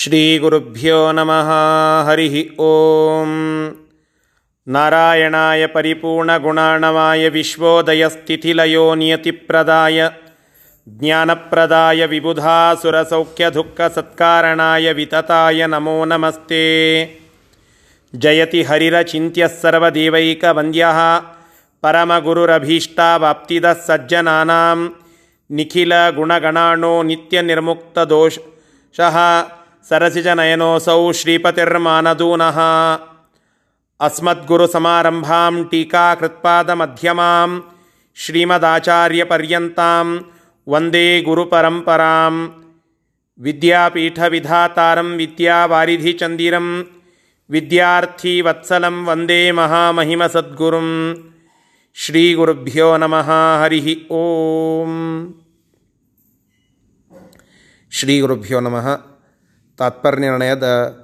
श्रीगुरुभ्यो 0.00 0.96
नमः 1.16 1.50
हरिः 2.06 2.34
ॐ 2.64 3.30
नारायणाय 4.74 5.62
परिपूर्णगुणाणवाय 5.74 7.22
विश्वोदयस्थितिलयो 7.36 8.82
नियतिप्रदाय 9.00 9.98
ज्ञानप्रदाय 11.00 12.00
विबुधासुरसौख्यदुःखसत्कारणाय 12.12 14.86
वितताय 14.98 15.60
नमो 15.74 15.96
नमस्ते 16.12 16.62
जयति 18.14 18.60
हरिरचिन्त्यः 18.70 19.54
सर्वदेवैकवन्द्यः 19.62 21.00
परमगुरुरभीष्टावाप्तिदः 21.82 23.78
सज्जनानां 23.88 24.78
निखिलगुणगणाणो 25.58 26.94
नित्यनिर्मुक्तदोषः 27.10 29.18
सरसिजनयनोऽसौ 29.88 30.96
श्रीपतिर्मानदूनः 31.20 32.58
अस्मद्गुरुसमारम्भां 34.00 35.52
टीकाकृत्पादमध्यमां 35.72 37.50
श्रीमदाचार्यपर्यन्तां 38.16 40.06
वन्दे 40.66 41.06
गुरुपरम्परां 41.28 42.32
विद्यापीठविधातारं 43.38 45.08
विद्यावारिधिचन्दिरं 45.20 46.68
विद्यार्थीवत्सलं 47.50 48.96
वन्दे 49.08 49.40
महामहिमसद्गुरुं 49.58 50.88
श्रीगुरुभ्यो 51.96 52.88
नमः 53.02 53.28
हरिः 53.60 53.86
ಓಂ 54.16 54.90
ಶ್ರೀ 57.92 58.14
ಗುರುಭ್ಯೋ 58.22 58.58
ನಮಃ 58.66 58.86
ತಾತ್ಪರ್ಯ 59.81 60.19
ನಿರ್ಣಯದ 60.19 60.95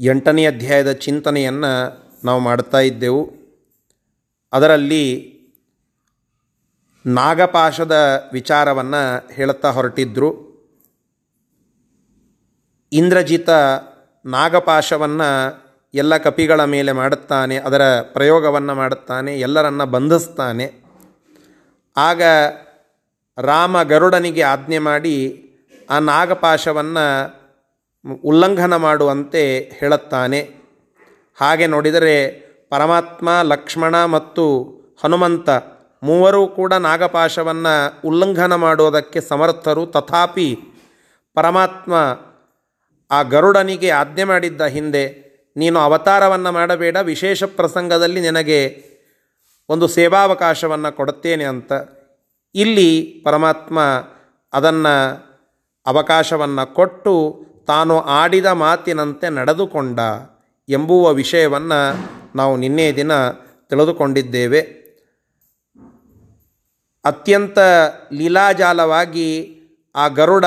ಎಂಟನೇ 0.00 0.46
ಅಧ್ಯಾಯದ 0.46 0.92
ಚಿಂತನೆಯನ್ನು 0.92 1.72
ನಾವು 2.24 2.40
ಮಾಡ್ತಾ 2.40 2.78
ಇದ್ದೆವು. 2.78 3.32
ಅದರಲ್ಲಿ 4.52 5.34
ನಾಗಪಾಶದ 7.06 7.96
ವಿಚಾರವನ್ನು 8.32 9.32
ಹೇಳುತ್ತಾ 9.32 9.70
ಹೊರಟಿದ್ದರು 9.70 10.50
ಇಂದ್ರಜಿತ 12.92 13.48
ನಾಗಪಾಶವನ್ನು 14.26 15.30
ಎಲ್ಲ 15.94 16.16
ಕಪಿಗಳ 16.16 16.64
ಮೇಲೆ 16.64 16.92
ಮಾಡುತ್ತಾನೆ, 16.92 17.56
ಅದರ 17.56 18.00
ಪ್ರಯೋಗವನ್ನು 18.00 18.74
ಮಾಡುತ್ತಾನೆ, 18.74 19.40
ಎಲ್ಲರನ್ನು 19.40 19.86
ಬಂಧಿಸ್ತಾನೆ. 19.86 20.84
ಆಗ 21.96 22.22
ರಾಮ 23.38 23.82
ಗರುಡನಿಗೆ 23.82 24.42
ಆಜ್ಞೆ 24.42 24.78
ಮಾಡಿ 24.78 25.46
ಆ 25.90 25.98
ನಾಗಪಾಶವನ್ನು 25.98 27.39
ಉಲ್ಲಂಘನ 28.04 28.76
ಮಾಡುವಂತೆ 28.76 29.60
ಹೇಳುತ್ತಾನೆ. 29.60 30.40
ಹಾಗೆ 31.40 31.66
ನೋಡಿದರೆ 31.66 32.14
ಪರಮಾತ್ಮ, 32.70 33.28
ಲಕ್ಷ್ಮಣ 33.42 34.04
ಮತ್ತು 34.04 34.44
ಹನುಮಂತ 35.04 35.50
ಮೂವರೂ 36.02 36.46
ಕೂಡ 36.46 36.72
ನಾಗಪಾಶವನ್ನು 36.72 38.00
ಉಲ್ಲಂಘನ 38.04 38.54
ಮಾಡುವುದಕ್ಕೆ 38.54 39.20
ಸಮರ್ಥರು. 39.20 39.86
ತಥಾಪಿ 39.86 40.58
ಪರಮಾತ್ಮ 41.34 41.94
ಆ 43.10 43.22
ಗರುಡನಿಗೆ 43.22 43.90
ಆಜ್ಞೆ 43.90 44.24
ಮಾಡಿದ್ದ 44.24 44.62
ಹಿಂದೆ, 44.62 45.30
ನೀನು 45.56 45.78
ಅವತಾರವನ್ನು 45.78 46.52
ಮಾಡಬೇಡ, 46.52 46.96
ವಿಶೇಷ 46.96 47.42
ಪ್ರಸಂಗದಲ್ಲಿ 47.44 48.20
ನಿನಗೆ 48.20 48.90
ಒಂದು 49.68 49.88
ಸೇವಾವಕಾಶವನ್ನು 49.88 50.96
ಕೊಡುತ್ತೇನೆ 50.96 51.44
ಅಂತ. 51.44 51.72
ಇಲ್ಲಿ 52.54 53.22
ಪರಮಾತ್ಮ 53.24 53.80
ಅದನ್ನು 54.52 54.94
ಅವಕಾಶವನ್ನು 55.86 56.74
ಕೊಟ್ಟು 56.74 57.44
ತಾನು 57.70 58.00
ಆಡಿದ 58.00 58.46
ಮಾತಿನಂತೆ 58.46 59.28
ನಡೆದುಕೊಂಡ 59.28 60.00
ಎಂಬುವ 60.68 61.12
ವಿಷಯವನ್ನು 61.12 62.10
ನಾವು 62.36 62.56
ನಿನ್ನೆ 62.56 62.92
ದಿನ 62.92 63.30
ತಿಳಿದುಕೊಂಡಿದ್ದೇವೆ. 63.68 64.60
ಅತ್ಯಂತ 67.04 67.58
ಲೀಲಾಜಾಲವಾಗಿ 68.12 69.28
ಆ 69.94 70.08
ಗರುಡ 70.08 70.44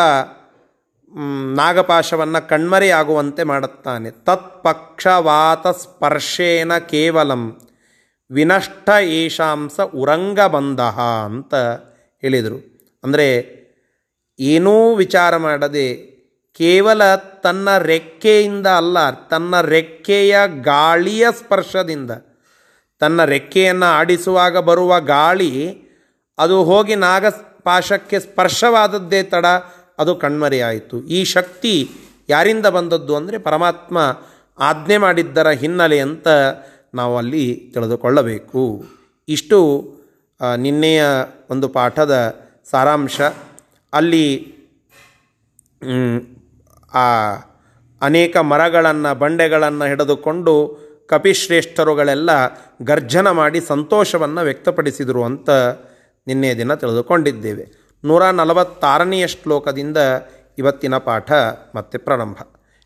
ನಾಗಪಾಶವನ್ನು 1.56 2.50
ಕಣ್ಮರೆಯಾಗುವಂತೆ 2.50 3.44
ಮಾಡುತ್ತಾನೆ. 3.44 4.12
ತತ್ಪಕ್ಷವಾತ 4.12 5.68
ಸ್ಪರ್ಶೇನ 5.68 6.78
ಕೇವಲಂ 6.78 7.62
ವಿನಷ್ಟ 8.32 8.90
ಏಷಾಂಸ 9.02 9.80
ಉರಂಗ 9.80 10.40
ಬಂದಹ 10.40 11.00
ಅಂತ 11.00 11.56
ಹೇಳಿದರು. 12.22 12.60
ಅಂದರೆ 13.04 13.28
ಏನೂ 14.40 14.96
ವಿಚಾರ 14.96 15.38
ಮಾಡದೆ 15.38 16.13
ಕೇವಲ 16.56 17.02
ತನ್ನ 17.44 17.70
ರೆಕ್ಕೆಯಿಂದ 17.84 18.68
ಅಲ್ಲ, 18.80 18.98
ತನ್ನ 19.28 19.62
ರೆಕ್ಕೆಯ 19.76 20.34
ಗಾಳಿಯ 20.64 21.26
ಸ್ಪರ್ಶದಿಂದ. 21.40 22.12
ತನ್ನ 23.02 23.26
ರೆಕ್ಕೆಯನ್ನು 23.26 23.88
ಆಡಿಸುವಾಗ 23.92 24.58
ಬರುವ 24.68 25.00
ಗಾಳಿ, 25.00 25.52
ಅದು 26.38 26.58
ಹೋಗಿ 26.64 26.96
ನಾಗಪಾಶಕ್ಕೆ 26.96 28.20
ಸ್ಪರ್ಶವಾದದ್ದೇ 28.20 29.22
ತಡ, 29.24 29.46
ಅದು 30.00 30.14
ಕಣ್ಮರೆಯಾಯಿತು 30.16 31.00
ಈ 31.18 31.20
ಶಕ್ತಿ 31.34 31.74
ಯಾರಿಂದ 32.30 32.68
ಬಂದದ್ದು 32.68 33.14
ಅಂದರೆ 33.16 33.38
ಪರಮಾತ್ಮ 33.38 33.98
ಆಜ್ಞೆ 34.60 34.98
ಮಾಡಿದ್ದರ 34.98 35.50
ಹಿನ್ನೆಲೆ 35.62 36.00
ಅಂತ 36.00 36.28
ನಾವು 36.94 37.14
ಅಲ್ಲಿ 37.18 37.46
ತಿಳಿದುಕೊಳ್ಳಬೇಕು. 37.74 38.64
ಇಷ್ಟು 39.28 39.60
ನಿನ್ನೆಯ 40.58 41.04
ಒಂದು 41.50 41.68
ಪಾಠದ 41.70 42.16
ಸಾರಾಂಶ. 42.72 43.22
ಅಲ್ಲಿ 43.94 44.26
ಆ 46.94 47.34
ಅನೇಕ 48.02 48.38
ಮರಗಳನ್ನು, 48.38 49.16
ಬಂಡೆಗಳನ್ನು 49.16 49.86
ಹಿಡಿದುಕೊಂಡು 49.86 50.84
ಕಪಿಶ್ರೇಷ್ಠರುಗಳೆಲ್ಲ 51.10 52.30
ಗರ್ಜನ 52.82 53.32
ಮಾಡಿ 53.32 53.62
ಸಂತೋಷವನ್ನು 53.62 54.42
ವ್ಯಕ್ತಪಡಿಸಿದರು 54.42 55.24
ಅಂತ 55.24 55.50
ನಿನ್ನೆ 56.28 56.58
ದಿನ 56.58 56.74
ತಿಳಿದುಕೊಂಡಿದ್ದೇವೆ. 56.74 57.68
ನೂರ 58.06 58.30
ನಲವತ್ತಾರನೆಯ 58.30 59.28
ಶ್ಲೋಕದಿಂದ 59.28 59.98
ಇವತ್ತಿನ 60.58 60.98
ಪಾಠ 60.98 61.32
ಮತ್ತೆ 61.76 61.98
ಪ್ರಾರಂಭ. 61.98 62.38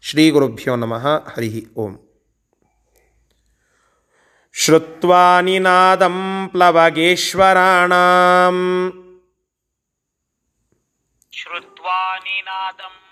ಶ್ರೀ 0.01 0.29
ಗುರುಭ್ಯೋ 0.29 0.75
ನಮಃ, 0.75 1.07
ಹರಿ 1.07 1.67
ಓಂ. 1.77 1.99
ಶುತ್ವಾ 4.53 5.41
ನಿನಾದಂ 5.41 6.47
ಪ್ಲವಗೇಶ್ವರಾಣಾಂ. 6.51 7.67
ಶ್ರುತ್ವಾ 11.31 12.17
ನಿನಾದಂ 12.17 13.06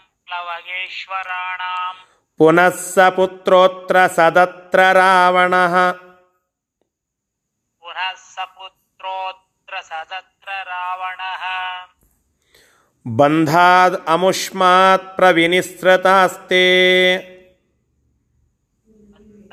ಪುನಃ 2.41 2.77
ಸ 2.93 2.97
ಪುತ್ರೋತ್ರ 3.17 3.97
ಸದತ್ರ 4.17 4.81
ರಾವಣಃ 4.99 5.75
पुनः 7.83 8.11
स 8.25 8.37
पुत्रोऽत्र 8.56 9.75
सदत्र 9.89 10.49
रावणः 10.71 11.43
ಬಂಧಾದ್ 13.06 13.97
ಅಮುಷ್ಮಾತ್ 14.15 15.06
ಪ್ರವಿನಿಸೃತಾಸ್ತೆ 15.19 16.65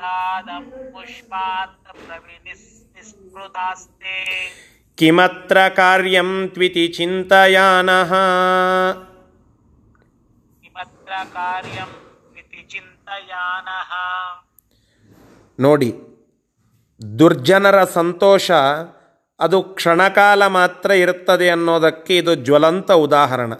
नादं 0.00 0.64
पुष्पात् 0.92 1.88
प्रविनिस्पृतास्ते 2.02 2.98
ಕಿಮತ್ರ 4.98 5.56
ಕಾರ್ಯಂ 11.33 11.89
ಇತಿ 12.39 12.67
ಚಿಂತಯಾನಃ. 12.69 13.91
ನೋಡಿ, 15.59 15.93
ದುರ್ಜನರ 17.19 17.83
ಸಂತೋಷ 17.83 18.51
ಅದು 19.39 19.63
ಕ್ಷಣಕಾಲ 19.63 20.47
ಮಾತ್ರ 20.47 20.91
ಇರುತ್ತದೆ 20.91 21.49
ಅನ್ನೋದಕ್ಕೆ 21.49 22.17
ಇದು 22.17 22.35
ಜ್ವಲಂತ 22.35 22.91
ಉದಾಹರಣ. 22.91 23.53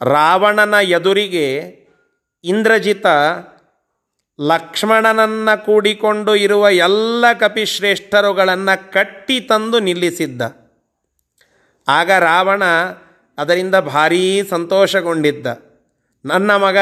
ರಾವಣನ 0.00 0.74
ಎದುರಿಗೆ 0.74 1.46
ಇಂದ್ರಜಿತ 2.44 3.06
ಲಕ್ಷ್ಮಣನನ್ನು 4.40 5.64
ಕೂಡಿಕೊಂಡು 5.64 6.34
ಇರುವ 6.34 6.70
ಎಲ್ಲ 6.70 7.32
ಕಪಿಶ್ರೇಷ್ಠರುಗಳನ್ನು 7.32 8.92
ಕಟ್ಟಿ 8.92 9.40
ತಂದು 9.40 9.78
ನಿಲ್ಲಿಸಿದ್ದ. 9.78 10.42
ಆಗ 11.88 12.10
ರಾವಣ 12.10 12.64
ಅದರಿಂದ 13.38 13.74
ಭಾರೀ 13.74 14.42
ಸಂತೋಷಗೊಂಡಿದ್ದ. 14.50 15.65
ನನ್ನ 16.26 16.56
ಮಗ 16.56 16.76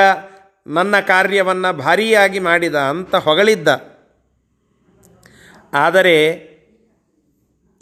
ನನ್ನ 0.66 1.00
ಕಾರ್ಯವನ್ನು 1.00 1.76
ಭಾರೀಯಾಗಿ 1.76 2.38
ಮಾಡಿದ 2.38 2.74
ಅಂತ 2.74 3.14
ಹೊಗಳಿದ್ದ. 3.14 3.68
ಆದರೆ 5.74 6.16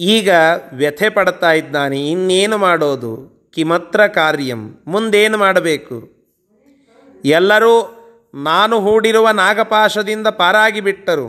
ಈಗ 0.01 0.31
ವ್ಯಥೆ 0.73 1.09
ಪಡ್ತಾ 1.09 1.53
ಇದ್ದಾನೆ, 1.53 2.11
ಇನ್ನೇನು 2.11 2.59
ಮಾಡೋದು? 2.59 3.13
ಕಿಮತ್ರ 3.55 4.07
ಕಾರ್ಯಂ, 4.07 4.61
ಮುಂದೇನು 4.87 5.39
ಮಾಡಬೇಕು? 5.39 5.97
ಎಲ್ಲರೂ 7.25 7.75
ನಾನು 8.35 8.81
ಹೂಡಿರುವ 8.81 9.31
ನಾಗಪಾಶದಿಂದ 9.31 10.27
ಪಾರಾಗಿ 10.27 10.81
ಬಿಟ್ಟರು 10.81 11.29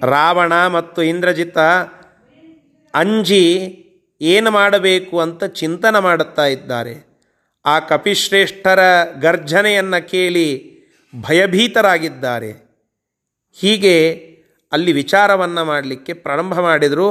ರಾವಣ 0.00 0.66
ಮತ್ತು 0.66 1.02
ಇಂದ್ರಜಿತ, 1.02 1.58
ಅಂಜಿ 2.94 3.44
ಏನು 4.20 4.50
ಮಾಡಬೇಕು 4.50 5.20
ಅಂತ 5.20 5.44
ಚಿಂತನೆ 5.44 6.00
ಮಾಡುತ್ತಾ 6.02 6.46
ಇದ್ದಾರೆ. 6.46 7.13
ಆ 7.64 7.78
ಕಪಿಶ್ರೇಷ್ಠರ 7.78 8.80
ಗರ್ಜನೆಯನ್ನು 9.20 10.08
ಕೇಳಿ 10.08 10.74
ಭಯಭೀತರಾಗಿದ್ದಾರೆ. 11.20 12.50
ಹೀಗೆ 13.52 14.18
ಅಲ್ಲಿ 14.72 14.92
ವಿಚಾರವನ್ನು 14.92 15.64
ಮಾಡಲಿಕ್ಕೆ 15.64 16.12
ಪ್ರಾರಂಭ 16.12 16.60
ಮಾಡಿದರು 16.60 17.08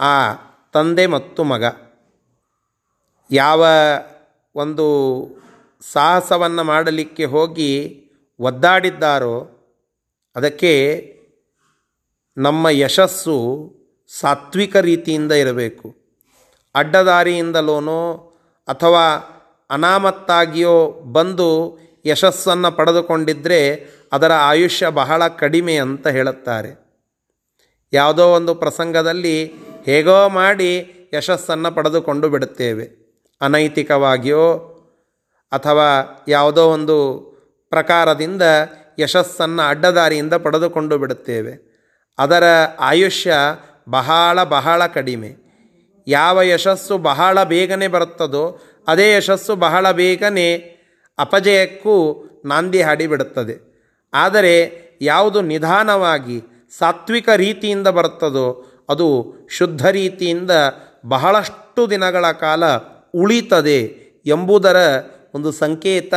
ಆ 0.00 0.34
ತಂದೆ 0.72 1.06
ಮತ್ತು 1.06 1.44
ಮಗ. 1.44 1.64
ಯಾವ 3.30 3.66
ಒಂದು 4.54 4.86
ಸಾಹಸವನ್ನು 5.92 6.64
ಮಾಡಲಿಕ್ಕೆ 6.64 7.24
ಹೋಗಿ 7.24 8.00
ಒದ್ದಾಡಿದ್ದಾರೋ 8.40 9.50
ಅದಕ್ಕೆ 10.36 10.72
ನಮ್ಮ 12.36 12.68
ಯಶಸ್ಸು 12.68 13.36
ಸಾತ್ವಿಕ 14.20 14.76
ರೀತಿಯಿಂದ 14.76 15.32
ಇರಬೇಕು. 15.32 15.96
ಅಡ್ಡದಾರಿಯಿಂದಲೋನೋ 16.74 18.16
ಅಥವಾ 18.68 19.16
ಅನಾಮತ್ತಾಗಿಯೋ 19.74 21.02
ಬಂದು 21.12 21.78
ಯಶಸ್ಸನ್ನು 22.06 22.72
ಪಡೆದುಕೊಂಡಿದ್ದರೆ 22.72 23.90
ಅದರ 24.12 24.32
ಆಯುಷ್ಯ 24.32 24.90
ಬಹಳ 24.90 25.28
ಕಡಿಮೆ 25.28 25.76
ಅಂತ 25.76 26.06
ಹೇಳುತ್ತಾರೆ. 26.06 26.84
ಯಾವುದೋ 27.92 28.26
ಒಂದು 28.26 28.54
ಪ್ರಸಂಗದಲ್ಲಿ 28.54 29.54
ಹೇಗೋ 29.84 30.28
ಮಾಡಿ 30.28 30.94
ಯಶಸ್ಸನ್ನು 31.14 31.74
ಪಡೆದುಕೊಂಡು 31.74 32.28
ಬಿಡುತ್ತೇವೆ. 32.28 33.04
ಅನೈತಿಕವಾಗಿಯೋ 33.40 34.54
ಅಥವಾ 35.52 36.18
ಯಾವುದೋ 36.28 36.64
ಒಂದು 36.64 36.96
ಪ್ರಕಾರದಿಂದ 37.70 38.42
ಯಶಸ್ಸನ್ನು 38.98 39.68
ಅಡ್ಡದಾರಿಯಿಂದ 39.68 40.32
ಪಡೆದುಕೊಂಡು 40.34 40.98
ಬಿಡುತ್ತೇವೆ. 40.98 41.52
ಅದರ 42.18 42.44
ಆಯುಷ್ಯ 42.80 43.34
ಬಹಳ 43.88 44.42
ಬಹಳ 44.42 44.86
ಕಡಿಮೆ. 44.86 45.44
ಯಾವ 46.06 46.42
ಯಶಸ್ಸು 46.42 46.98
ಬಹಳ 46.98 47.42
ಬೇಗನೆ 47.42 47.88
ಬರುತ್ತದೋ 47.88 48.60
ಅದೇ 48.88 49.14
ಯಶಸ್ಸು 49.14 49.56
ಬಹಳ 49.56 49.90
ಬೇಗನೆ 49.90 50.54
ಅಪಜಯಕ್ಕೂ 51.18 52.24
ನಾಂದಿ 52.44 52.82
ಹಾಡಿಬಿಡುತ್ತದೆ. 52.82 53.74
ಆದರೆ 54.14 54.84
ಯಾವುದು 55.00 55.40
ನಿಧಾನವಾಗಿ 55.40 56.42
ಸಾತ್ವಿಕ 56.78 57.28
ರೀತಿಯಿಂದ 57.28 57.88
ಬರುತ್ತದೋ 57.88 58.66
ಅದು 58.88 59.34
ಶುದ್ಧ 59.50 59.86
ರೀತಿಯಿಂದ 59.86 60.50
ಬಹಳಷ್ಟು 61.06 61.90
ದಿನಗಳ 61.90 62.30
ಕಾಲ 62.30 62.64
ಉಳಿತದೆ 63.14 63.82
ಎಂಬುದರ 64.26 64.76
ಒಂದು 65.34 65.52
ಸಂಕೇತ 65.52 66.14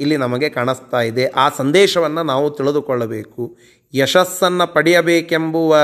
ಇಲ್ಲಿ 0.00 0.16
ನಮಗೆ 0.16 0.48
ಕಾಣಿಸ್ತಾ 0.48 1.00
ಇದೆ. 1.00 1.26
ಆ 1.26 1.48
ಸಂದೇಶವನ್ನು 1.48 2.22
ನಾವು 2.22 2.50
ತಿಳಿದುಕೊಳ್ಳಬೇಕು. 2.50 3.58
ಯಶಸ್ಸನ್ನು 3.94 4.74
ಪಡೆಯಬೇಕೆಂಬುವ 4.74 5.76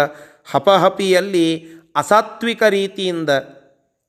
ಹಪಹಪಿಯಲ್ಲಿ 0.51 1.67
ಅಸಾತ್ವಿಕ 1.97 2.63
ರೀತಿಯಿಂದ 2.63 3.31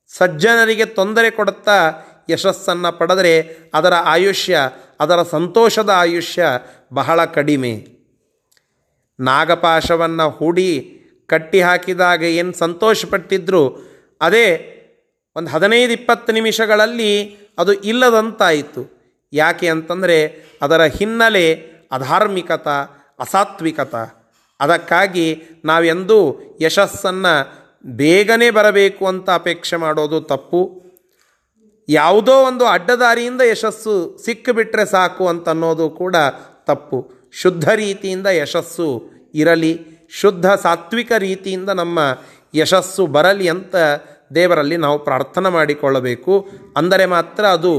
ಸಜ್ಜನರಿಗೆ 0.08 0.84
ತೊಂದರೆ 0.84 1.30
ಕೊಡುತ್ತಾ 1.30 1.92
ಯಶಸ್ಸನ್ನು 2.32 2.98
ಪಡೆದರೆ 2.98 3.34
ಅದರ 3.74 3.94
ಆಯುಷ್ಯ, 3.94 4.58
ಅದರ 5.00 5.22
ಸಂತೋಷದ 5.22 5.90
ಆಯುಷ್ಯ 5.94 6.44
ಬಹಳ 6.92 7.24
ಕಡಿಮೆ. 7.24 7.72
ನಾಗಪಾಶವನ್ನು 9.20 10.30
ಹೂಡಿ 10.30 10.70
ಕಟ್ಟಿ 11.26 11.60
ಹಾಕಿದಾಗ 11.60 12.22
ಏನು 12.22 12.52
ಸಂತೋಷಪಟ್ಟಿದ್ರು, 12.52 13.62
ಅದೇ 14.20 14.46
ಒಂದು 15.36 15.50
ಹದಿನೈದು 15.50 15.92
ಇಪ್ಪತ್ತು 15.92 16.32
ನಿಮಿಷಗಳಲ್ಲಿ 16.32 17.12
ಅದು 17.58 17.72
ಇಲ್ಲದಂತಾಯಿತು. 17.72 18.82
ಯಾಕೆ 19.32 19.68
ಅಂತಂದರೆ 19.68 20.18
ಅದರ 20.62 20.82
ಹಿನ್ನೆಲೆ 20.84 21.46
ಅಧಾರ್ಮಿಕತ, 21.92 22.68
ಅಸಾತ್ವಿಕತ. 23.18 23.94
ಅದಕ್ಕಾಗಿ 24.60 25.26
ನಾವೆಂದೂ 25.64 26.18
ಯಶಸ್ಸನ್ನು 26.60 27.34
ಬೇಗನೆ 27.86 28.50
ಬರಬೇಕು 28.50 29.06
ಅಂತ 29.06 29.30
ಅಪೇಕ್ಷೆ 29.30 29.76
ಮಾಡೋದು 29.76 30.20
ತಪ್ಪು. 30.20 30.60
ಯಾವುದೋ 31.98 32.34
ಒಂದು 32.50 32.64
ಅಡ್ಡದಾರಿಯಿಂದ 32.74 33.42
ಯಶಸ್ಸು 33.52 33.94
ಸಿಕ್ಕಿಬಿಟ್ರೆ 34.24 34.84
ಸಾಕು 34.94 35.24
ಅಂತ 35.32 35.48
ಅನ್ನೋದು 35.48 35.86
ಕೂಡ 36.00 36.16
ತಪ್ಪು. 36.70 36.98
ಶುದ್ಧ 37.42 37.66
ರೀತಿಯಿಂದ 37.82 38.28
ಯಶಸ್ಸು 38.40 38.88
ಇರಲಿ, 39.34 39.72
ಶುದ್ಧ 40.20 40.46
ಸಾತ್ವಿಕ 40.64 41.12
ರೀತಿಯಿಂದ 41.26 41.70
ನಮ್ಮ 41.80 41.98
ಯಶಸ್ಸು 42.54 43.02
ಬರಲಿ 43.16 43.46
ಅಂತ 43.54 43.76
ದೇವರಲ್ಲಿ 44.34 44.76
ನಾವು 44.76 44.98
ಪ್ರಾರ್ಥನೆ 45.04 45.50
ಮಾಡಿಕೊಳ್ಳಬೇಕು. 45.58 46.34
ಅಂದರೆ 46.76 47.04
ಮಾತ್ರ 47.06 47.44
ಅದು 47.56 47.72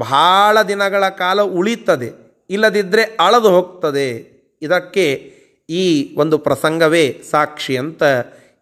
ಭಾಳ 0.00 0.56
ದಿನಗಳ 0.62 1.04
ಕಾಲ 1.22 1.40
ಉಳಿತದೆ 1.58 2.10
ಇಲ್ಲದಿದ್ದರೆ 2.50 3.02
ಅಳದು 3.20 3.48
ಹೋಗ್ತದೆ. 3.56 4.08
ಇದಕ್ಕೆ 4.62 5.06
ಈ 5.68 5.84
ಒಂದು 6.16 6.36
ಪ್ರಸಂಗವೇ 6.46 7.06
ಸಾಕ್ಷಿ 7.30 7.74
ಅಂತ 7.76 8.02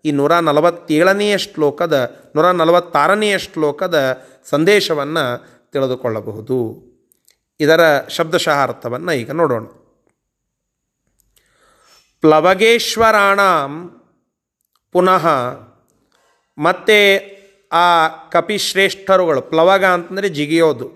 ಈ 0.04 0.10
ನೂರ 0.12 0.32
ನಲವತ್ತೇಳನೆಯ 0.48 1.34
ಶ್ಲೋಕದ, 1.44 1.94
ನೂರ 2.34 2.46
ನಲವತ್ತಾರನೆಯ 2.60 3.34
ಶ್ಲೋಕದ 3.44 3.96
ಸಂದೇಶವನ್ನು 4.48 5.46
ತಿಳಿದುಕೊಳ್ಳಬಹುದು. 5.72 6.86
ಇದರ 7.60 8.00
ಶಬ್ದಶಃ 8.08 8.62
ಅರ್ಥವನ್ನು 8.62 9.12
ಈಗ 9.12 9.30
ನೋಡೋಣ. 9.30 9.64
ಪ್ಲವಗೇಶ್ವರಾಣ 12.20 13.40
ಪುನಃ 14.92 15.28
ಮತ್ತೆ 16.58 17.36
ಆ 17.72 18.08
ಕಪಿಶ್ರೇಷ್ಠರುಗಳು, 18.08 19.42
ಪ್ಲವಗ 19.42 19.84
ಅಂತಂದರೆ 19.84 20.28
ಜಿಗಿಯೋದು. 20.28 20.90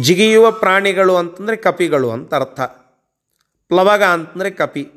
ಜಿಗಿಯುವ 0.00 0.50
ಪ್ರಾಣಿಗಳು 0.50 1.16
ಅಂತಂದರೆ 1.16 1.56
ಕಪಿಗಳು 1.56 2.10
ಅಂತ 2.10 2.34
ಅರ್ಥ. 2.34 2.60
ಪ್ಲವಗ 3.68 4.02
ಅಂತಂದರೆ 4.02 4.50
ಕಪಿ. 4.50 4.88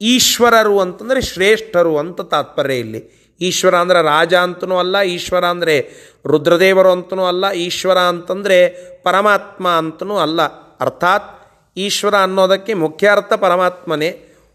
ಈಶ್ವರರು 0.00 0.80
ಅಂತಂದರೆ 0.80 1.22
ಶ್ರೇಷ್ಠರು 1.22 1.98
ಅಂತ 1.98 2.20
ತಾತ್ಪರ್ಯ 2.20 2.78
ಇಲ್ಲಿ. 2.78 3.25
ಈಶ್ವರ 3.40 3.74
ಅಂದರೆ 3.74 4.00
ರಾಜ 4.02 4.34
ಅಂತನೂ 4.34 4.76
ಅಲ್ಲ, 4.78 4.96
ಈಶ್ವರ 5.00 5.44
ಅಂದರೆ 5.44 5.76
ರುದ್ರದೇವರು 6.26 6.90
ಅಂತನೂ 6.90 7.24
ಅಲ್ಲ, 7.24 7.50
ಈಶ್ವರ 7.50 7.98
ಅಂತಂದರೆ 7.98 8.58
ಪರಮಾತ್ಮ 9.02 9.68
ಅಂತನೂ 9.68 10.16
ಅಲ್ಲ. 10.16 10.40
ಅರ್ಥಾತ್ 10.80 11.30
ಈಶ್ವರ 11.76 12.14
ಅನ್ನೋದಕ್ಕೆ 12.16 12.74
ಮುಖ್ಯ 12.74 13.08
ಅರ್ಥ 13.08 13.32
ಪರಮಾತ್ಮನೇ. 13.32 14.10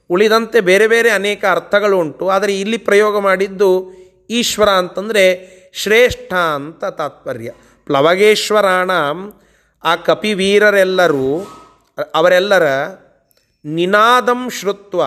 ಉಳಿದಂತೆ 0.10 0.60
ಬೇರೆ 0.62 0.88
ಬೇರೆ 0.88 1.10
ಅನೇಕ 1.10 1.46
ಅರ್ಥಗಳು 1.52 1.98
ಉಂಟು. 2.00 2.30
ಆದರೆ 2.30 2.54
ಇಲ್ಲಿ 2.60 2.78
ಪ್ರಯೋಗ 2.78 3.20
ಮಾಡಿದ್ದು 3.20 3.70
ಈಶ್ವರ 4.30 4.70
ಅಂತಂದರೆ 4.70 5.24
ಶ್ರೇಷ್ಠ 5.74 6.34
ಅಂತ 6.34 6.84
ತಾತ್ಪರ್ಯ. 6.86 7.50
ಪ್ಲವಗೇಶ್ವರಾಣ 7.86 8.92
ಆ 9.84 9.94
ಕಪಿವೀರರೆಲ್ಲರೂ, 9.96 11.30
ಅವರೆಲ್ಲರ 12.16 12.66
ನಿನಾದಂ 13.66 14.42
ಶ್ರುತ್ವ. 14.50 15.02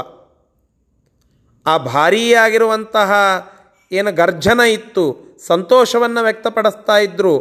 ಆ 1.67 1.75
ಭಾರೀಯಾಗಿರುವಂತಹ 1.77 3.11
ಏನು 3.99 4.11
ಗರ್ಜನ 4.21 4.61
ಇತ್ತು, 4.77 5.05
ಸಂತೋಷವನ್ನು 5.51 6.21
ವ್ಯಕ್ತಪಡಿಸ್ತಾ 6.27 6.97
ಇದ್ದರು 7.07 7.35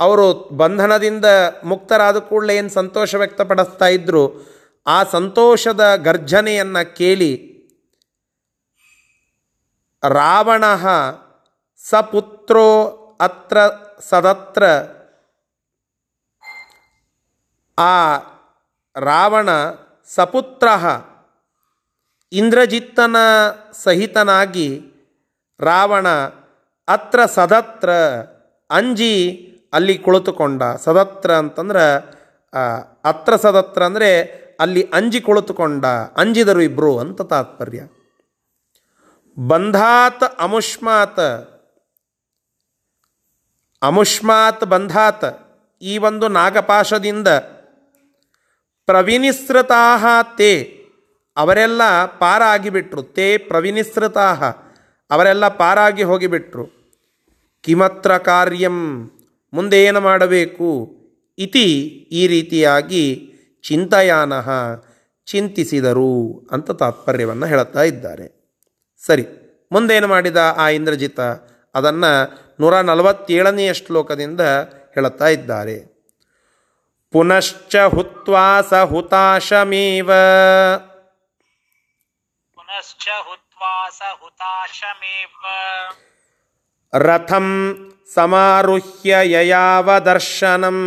ಅವರು 0.00 0.26
ಬಂಧನದಿಂದ 0.60 1.26
ಮುಕ್ತರಾದ 1.70 2.18
ಕೂಡಲೇ 2.28 2.54
ಏನು 2.60 2.70
ಸಂತೋಷ 2.80 3.14
ವ್ಯಕ್ತಪಡಿಸ್ತಾ 3.22 3.88
ಇದ್ದರು 3.96 4.24
ಆ 4.86 4.98
ಸಂತೋಷದ 5.16 5.84
ಗರ್ಜನೆಯನ್ನು 6.08 6.82
ಕೇಳಿ, 6.98 7.32
ರಾವಣ 10.02 10.64
ಸಪುತ್ರೋ 11.84 12.68
ಅತ್ರ 13.26 13.58
ಸದತ್ರ 14.10 14.64
ಆ 17.78 17.94
ರಾವಣ 18.96 19.48
ಸಪುತ್ರ 20.10 20.68
ಇಂದ್ರಜಿತ್ತನ 22.32 23.16
ಸಹಿತನಾಗಿ 23.84 24.68
ರಾವಣ 25.60 26.08
ಅತ್ರ 26.88 27.26
ಸದತ್ರ 27.26 27.90
ಅಂಜಿ 28.70 29.14
ಅಲ್ಲಿ 29.72 29.98
ಕುಳಿತುಕೊಂಡ. 29.98 30.62
ಸದತ್ರ 30.84 31.30
ಅಂತಂದ್ರೆ 31.34 31.86
ಅತ್ರ 33.04 33.36
ಸದತ್ರ 33.36 33.82
ಅಂದರೆ 33.82 34.10
ಅಲ್ಲಿ 34.60 34.82
ಅಂಜಿ 34.94 35.20
ಕುಳಿತುಕೊಂಡ. 35.20 35.86
ಅಂಜಿದರು 36.16 36.60
ಇಬ್ಬರು 36.60 36.98
ಅಂತ 36.98 37.22
ತಾತ್ಪರ್ಯ. 37.22 37.80
ಬಂಧಾತ್ 39.38 40.24
ಅಮುಷ್ಮಾತ್. 40.40 41.20
ಅಮುಷ್ಮಾತ್ 43.82 44.64
ಬಂಧಾತ್ 44.64 45.28
ಈ 45.82 45.98
ಒಂದು 45.98 46.28
ನಾಗಪಾಶದಿಂದ 46.28 47.28
ಪ್ರವಿನಿಸೃತಾ 48.88 50.22
ತೇ. 50.36 50.52
ಅವರೆಲ್ಲ 51.36 51.82
ಪಾರಾಗಿಬಿಟ್ರು. 52.04 53.02
ತೇ 53.02 53.38
ಪ್ರವಿನಿಸೃತಾ 53.38 54.28
ಅವರೆಲ್ಲ 55.10 55.48
ಪಾರಾಗಿ 55.48 56.02
ಹೋಗಿಬಿಟ್ರು. 56.02 56.64
ಕಿಮತ್ರ 57.60 58.18
ಕಾರ್ಯಂ 58.18 58.76
ಮುಂದೆ 59.52 59.84
ಏನು 59.84 60.00
ಮಾಡಬೇಕು? 60.00 60.68
ಇತಿ 61.38 61.66
ಈ 62.12 62.26
ರೀತಿಯಾಗಿ 62.26 63.04
ಚಿಂತಯಾನ 63.62 64.32
ಚಿಂತಿಸಿದರು 65.26 66.12
ಅಂತ 66.50 66.70
ತಾತ್ಪರ್ಯವನ್ನು 66.70 67.46
ಹೇಳುತ್ತಾ 67.46 67.82
ಇದ್ದಾರೆ. 67.82 68.26
ಸರಿ, 69.06 69.24
ಮುಂದೇನು 69.72 70.06
ಮಾಡಿದ 70.06 70.36
ಆ 70.56 70.68
ಇಂದ್ರಜಿತ? 70.68 71.20
ಅದನ್ನು 71.74 72.12
ನೂರ 72.60 72.80
ನಲವತ್ತೇಳನೆಯ 72.80 73.74
ಶ್ಲೋಕದಿಂದ 73.74 74.40
ಹೇಳುತ್ತಾ 74.94 75.28
ಇದ್ದಾರೆ. 75.28 75.76
ಪುನಶ್ಚ 77.12 77.76
ಹುತ್ವಾ 77.76 78.60
ಸ 78.60 78.74
ಹುತಾಶಮೇವ. 78.74 80.10
ಪುನಶ್ಚ 82.54 83.08
ಹುತ್ 83.28 83.47
स 83.90 84.00
रथं 86.92 87.46
समारुह्य 88.14 89.22
ययाव 89.32 89.88
दर्शनं 90.08 90.78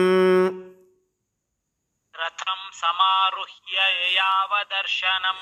रथं 2.16 2.62
समारुह्य 2.82 3.78
ययाव 3.78 4.58
दर्शनं 4.72 5.40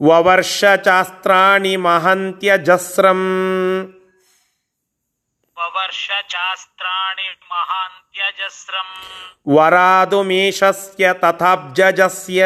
ववर्ष 0.00 0.60
चास्त्राणि 0.86 1.76
महन्त्यजस्रम् 1.86 3.26
ववर्ष 5.56 6.06
चास्त्राणि 6.30 7.28
महान्त्यजस्रम् 7.50 8.94
वरादुमीशस्य 9.56 11.12
तथाब्जजस्य 11.24 12.44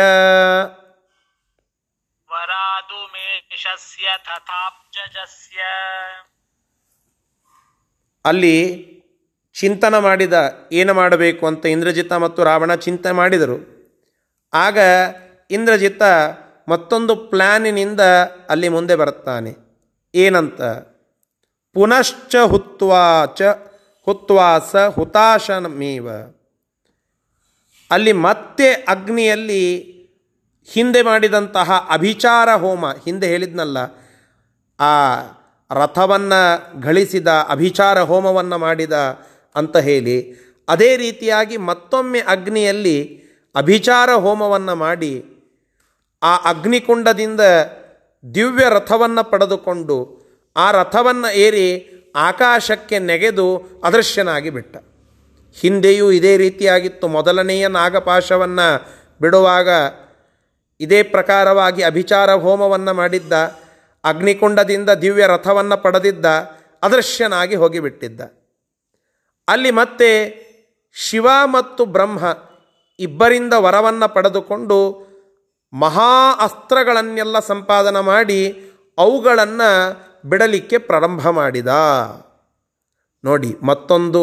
ಅಲ್ಲಿ 8.25 8.89
ಚಿಂತನ 9.55 9.99
ಮಾಡಿದ 9.99 10.33
ಏನು 10.73 10.95
ಮಾಡಬೇಕು 10.95 11.47
ಅಂತ 11.47 11.67
ಇಂದ್ರಜಿತ 11.67 12.13
ಮತ್ತು 12.13 12.45
ರಾವಣ 12.45 12.75
ಚಿಂತೆ 12.75 13.11
ಮಾಡಿದರು. 13.11 13.79
ಆಗ 14.55 14.79
ಇಂದ್ರಜಿತ 15.51 16.03
ಮತ್ತೊಂದು 16.69 17.17
ಪ್ಲ್ಯಾನಿನಿಂದ 17.17 18.01
ಅಲ್ಲಿ 18.49 18.69
ಮುಂದೆ 18.69 18.95
ಬರುತ್ತಾನೆ. 18.95 19.55
ಏನಂತ? 20.15 20.63
ಪುನಶ್ಚ 21.75 22.37
ಹುತ್ವಾ 22.37 23.27
ಚ 23.27 23.43
ಹುತ್ವಾಸ 24.05 24.77
ಹುತಾಶನಮೇವ. 24.77 26.09
ಅಲ್ಲಿ 27.91 28.13
ಮತ್ತೆ 28.13 28.73
ಅಗ್ನಿಯಲ್ಲಿ 28.73 29.98
ಹಿಂದೆ 30.73 31.03
ಮಾಡಿದಂತಹ 31.03 31.89
ಅಭಿಚಾರ 31.91 32.49
ಹೋಮ, 32.55 32.91
ಹಿಂದೆ 32.91 33.27
ಹೇಳಿದ್ನಲ್ಲ, 33.27 33.79
ಆ 34.81 35.15
ರಥವನ್ನು 35.75 36.81
ಗಳಿಸಿದ 36.81 37.27
ಅಭಿಚಾರ 37.49 38.01
ಹೋಮವನ್ನು 38.01 38.59
ಮಾಡಿದ 38.59 38.93
ಅಂತ 39.55 39.77
ಹೇಳಿ, 39.77 40.49
ಅದೇ 40.69 40.97
ರೀತಿಯಾಗಿ 40.97 41.57
ಮತ್ತೊಮ್ಮೆ 41.57 42.21
ಅಗ್ನಿಯಲ್ಲಿ 42.21 43.23
ಅಭಿಚಾರ 43.57 44.11
ಹೋಮವನ್ನು 44.11 44.75
ಮಾಡಿ, 44.75 45.25
ಆ 46.23 46.37
ಅಗ್ನಿಕುಂಡದಿಂದ 46.37 47.41
ದಿವ್ಯ 48.35 48.65
ರಥವನ್ನು 48.69 49.31
ಪಡೆದುಕೊಂಡು, 49.31 50.29
ಆ 50.57 50.71
ರಥವನ್ನು 50.71 51.35
ಏರಿ 51.35 51.95
ಆಕಾಶಕ್ಕೆ 52.17 52.99
ನೆಗೆದು 52.99 53.57
ಅದೃಶ್ಯನಾಗಿ 53.85 54.51
ಬಿಟ್ಟ. 54.51 54.77
ಹಿಂದೆಯೂ 55.61 56.11
ಇದೇ 56.11 56.37
ರೀತಿಯಾಗಿತ್ತು. 56.37 57.09
ಮೊದಲನೆಯ 57.09 57.69
ನಾಗಪಾಶವನ್ನು 57.69 58.87
ಬಿಡುವಾಗ 59.21 59.69
ಇದೇ 60.81 61.03
ಪ್ರಕಾರವಾಗಿ 61.03 61.83
ಅಭಿಚಾರ 61.83 62.35
ಹೋಮವನ್ನು 62.35 62.95
ಮಾಡಿದ್ದ, 62.95 63.33
ಅಗ್ನಿಕುಂಡದಿಂದ 64.05 64.91
ದಿವ್ಯ 64.91 65.27
ರಥವನ್ನು 65.27 65.83
ಪಡೆದಿದ್ದ, 65.83 66.27
ಅದೃಶ್ಯನಾಗಿ 66.83 67.55
ಹೋಗಿಬಿಟ್ಟಿದ್ದ. 67.55 68.21
ಅಲ್ಲಿ 69.49 69.71
ಮತ್ತೆ 69.71 70.11
ಶಿವ 70.95 71.29
ಮತ್ತು 71.45 71.85
ಬ್ರಹ್ಮ 71.85 72.19
ಇಬ್ಬರಿಂದ 72.99 73.53
ವರವನ್ನು 73.53 74.15
ಪಡೆದುಕೊಂಡು 74.15 75.09
ಮಹಾ 75.73 76.33
ಅಸ್ತ್ರಗಳನ್ನೆಲ್ಲ 76.41 77.39
ಸಂಪಾದನೆ 77.39 78.01
ಮಾಡಿ 78.05 78.41
ಅವುಗಳನ್ನು 78.99 79.71
ಬಿಡಲಿಕ್ಕೆ 80.29 80.79
ಪ್ರಾರಂಭ 80.79 81.29
ಮಾಡಿದ. 81.29 81.69
ನೋಡಿ, 83.25 83.57
ಮತ್ತೊಂದು 83.63 84.23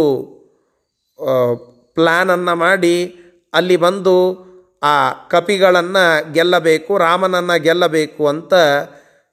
ಪ್ಲ್ಯಾನನ್ನು 1.93 2.55
ಮಾಡಿ 2.55 3.15
ಅಲ್ಲಿ 3.53 3.77
ಬಂದು 3.77 4.44
ಆ 4.85 4.95
ಕಪಿಗಳನ್ನು 5.33 6.05
ಗೆಲ್ಲಬೇಕು, 6.33 6.91
ರಾಮನನ್ನು 6.97 7.55
ಗೆಲ್ಲಬೇಕು 7.63 8.23
ಅಂತ 8.27 8.53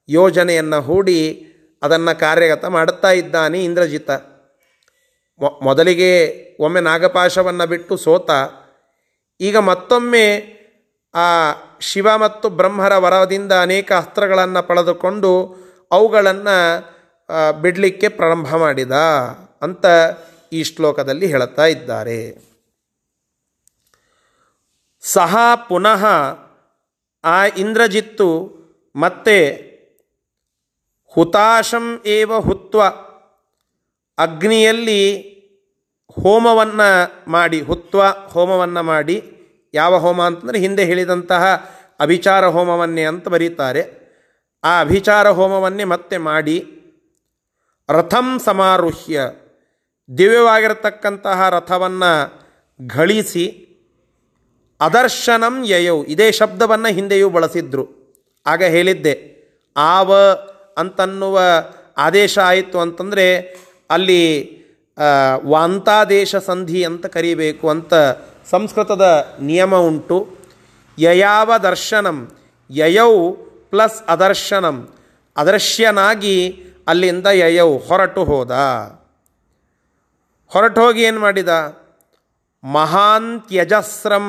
ಯೋಜನೆಯನ್ನು 0.09 0.79
ಹೂಡಿ 0.81 1.21
ಅದನ್ನು 1.83 2.13
ಕಾರ್ಯಗತ 2.21 2.65
ಮಾಡುತ್ತಾ 2.77 3.11
ಇದ್ದಾನೆ 3.21 3.59
ಇಂದ್ರಜಿತ. 3.65 4.11
ಮೊದಲಿಗೆ 5.63 6.11
ಒಮ್ಮೆ 6.65 6.81
ನಾಗಪಾಶವನ್ನು 6.81 7.67
ಬಿಟ್ಟು 7.67 7.95
ಸೋತ, 7.97 8.31
ಈಗ 9.41 9.57
ಮತ್ತೊಮ್ಮೆ 9.71 10.27
ಆ 11.15 11.27
ಶಿವ 11.89 12.09
ಮತ್ತು 12.17 12.47
ಬ್ರಹ್ಮರ 12.59 12.95
ವರದಿಂದ 13.05 13.53
ಅನೇಕ 13.67 13.91
ಅಸ್ತ್ರಗಳನ್ನು 13.93 14.63
ಪಡೆದುಕೊಂಡು 14.69 15.33
ಅವುಗಳನ್ನು 15.91 16.57
ಬಿಡಲಿಕ್ಕೆ 17.63 18.09
ಪ್ರಾರಂಭ 18.19 18.49
ಮಾಡಿದ 18.57 18.95
ಅಂತ 19.63 19.85
ಈ 20.53 20.63
ಶ್ಲೋಕದಲ್ಲಿ 20.71 21.27
ಹೇಳುತ್ತಾ 21.27 21.67
ಇದ್ದಾರೆ. 21.75 22.21
ಸಹ 25.03 25.37
ಪುನಃ 25.69 26.05
ಆ 27.25 27.45
ಇಂದ್ರಜಿತ್ತು 27.47 28.29
ಮತ್ತೆ 28.97 29.37
ಹುತಾಶಂ 31.07 32.03
ಏವ 32.07 32.39
ಹುತ್ವ 32.39 32.83
ಅಗ್ನಿಯಲ್ಲಿ 34.19 35.33
ಹೋಮವನ್ನು 36.23 36.89
ಮಾಡಿ, 37.31 37.61
ಹುತ್ವ 37.61 38.03
ಹೋಮವನ್ನು 38.05 38.83
ಮಾಡಿ, 38.83 39.17
ಯಾವ 39.75 39.99
ಹೋಮ 39.99 40.23
ಅಂತಂದರೆ 40.23 40.59
ಹಿಂದೆ 40.59 40.85
ಹೇಳಿದಂತಹ 40.85 41.45
ಅಭಿಚಾರ 42.01 42.47
ಹೋಮವನ್ನೇ 42.47 43.05
ಅಂತ 43.05 43.29
ಬರೀತಾರೆ. 43.29 43.83
ಆ 44.65 44.81
ಅಭಿಚಾರ 44.81 45.29
ಹೋಮವನ್ನೇ 45.29 45.85
ಮತ್ತೆ 45.85 46.17
ಮಾಡಿ 46.19 46.57
ರಥಂ 47.91 48.39
ಸಮಾರುಹ್ಯ 48.39 49.21
ದಿವ್ಯವಾಗಿರತಕ್ಕಂತಹ 50.19 51.49
ರಥವನ್ನು 51.49 52.13
ಘಳಿಸಿ 52.87 53.45
ಅದರ್ಶನಂ 54.83 55.55
ಯಯೌ. 55.65 55.97
ಇದೇ 56.05 56.27
ಶಬ್ದವನ್ನು 56.33 56.91
ಹಿಂದೆಯೂ 56.95 57.29
ಬಳಸಿದ್ರು. 57.29 57.85
ಆಗ 58.47 58.63
ಹೇಳಿದ್ದೆ, 58.65 59.15
ಆವ 59.77 60.13
ಅಂತನ್ನುವ 60.79 61.41
ಆದೇಶ 61.97 62.35
ಆಯಿತು 62.39 62.77
ಅಂತಂದರೆ, 62.81 63.27
ಅಲ್ಲಿ 63.91 64.23
ವಾಂತಾದೇಶ 65.45 66.37
ಸಂಧಿ 66.37 66.81
ಅಂತ 66.85 67.07
ಕರಿಬೇಕು 67.07 67.67
ಅಂತ 67.71 67.95
ಸಂಸ್ಕೃತದ 68.51 69.07
ನಿಯಮ 69.41 69.75
ಉಂಟು. 69.89 70.19
ಯಯಾವ 70.99 71.51
ದರ್ಶನಂ, 71.63 72.19
ಯಯೌ 72.71 73.13
ಪ್ಲಸ್ 73.71 73.99
ಅದರ್ಶನಂ, 74.09 74.77
ಅದರ್ಶ್ಯನಾಗಿ 75.37 76.37
ಅಲ್ಲಿಂದ 76.89 77.27
ಯಯೌ 77.33 77.71
ಹೊರಟು 77.79 78.23
ಹೋದ. 78.25 78.53
ಹೊರಟು 80.51 80.81
ಹೋಗಿ 80.81 81.03
ಏನು 81.03 81.21
ಮಾಡಿದ? 81.21 81.53
ಮಹಾನ್ 82.65 83.31
ತ್ಯಜಸ್ರಂ. 83.41 84.27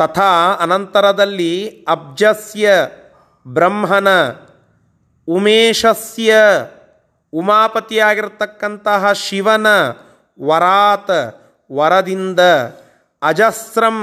ತಥಾ 0.00 0.30
ಅನಂತರದಲ್ಲಿ 0.62 1.52
ಅಬ್ಜಸ್ಯ 1.88 2.66
ಬ್ರಹ್ಮನ 3.46 4.08
ಉಮೇಶಸ್ಯ 5.28 6.34
ಉಮಾಪತಿಯಾಗಿರ್ತಕ್ಕಂತಹ 7.32 9.12
ಶಿವನ 9.24 9.66
ವರಾತ್ 10.38 11.16
ವರದಿಂದ 11.70 12.40
ಅಜಸ್ರಂ 13.22 13.98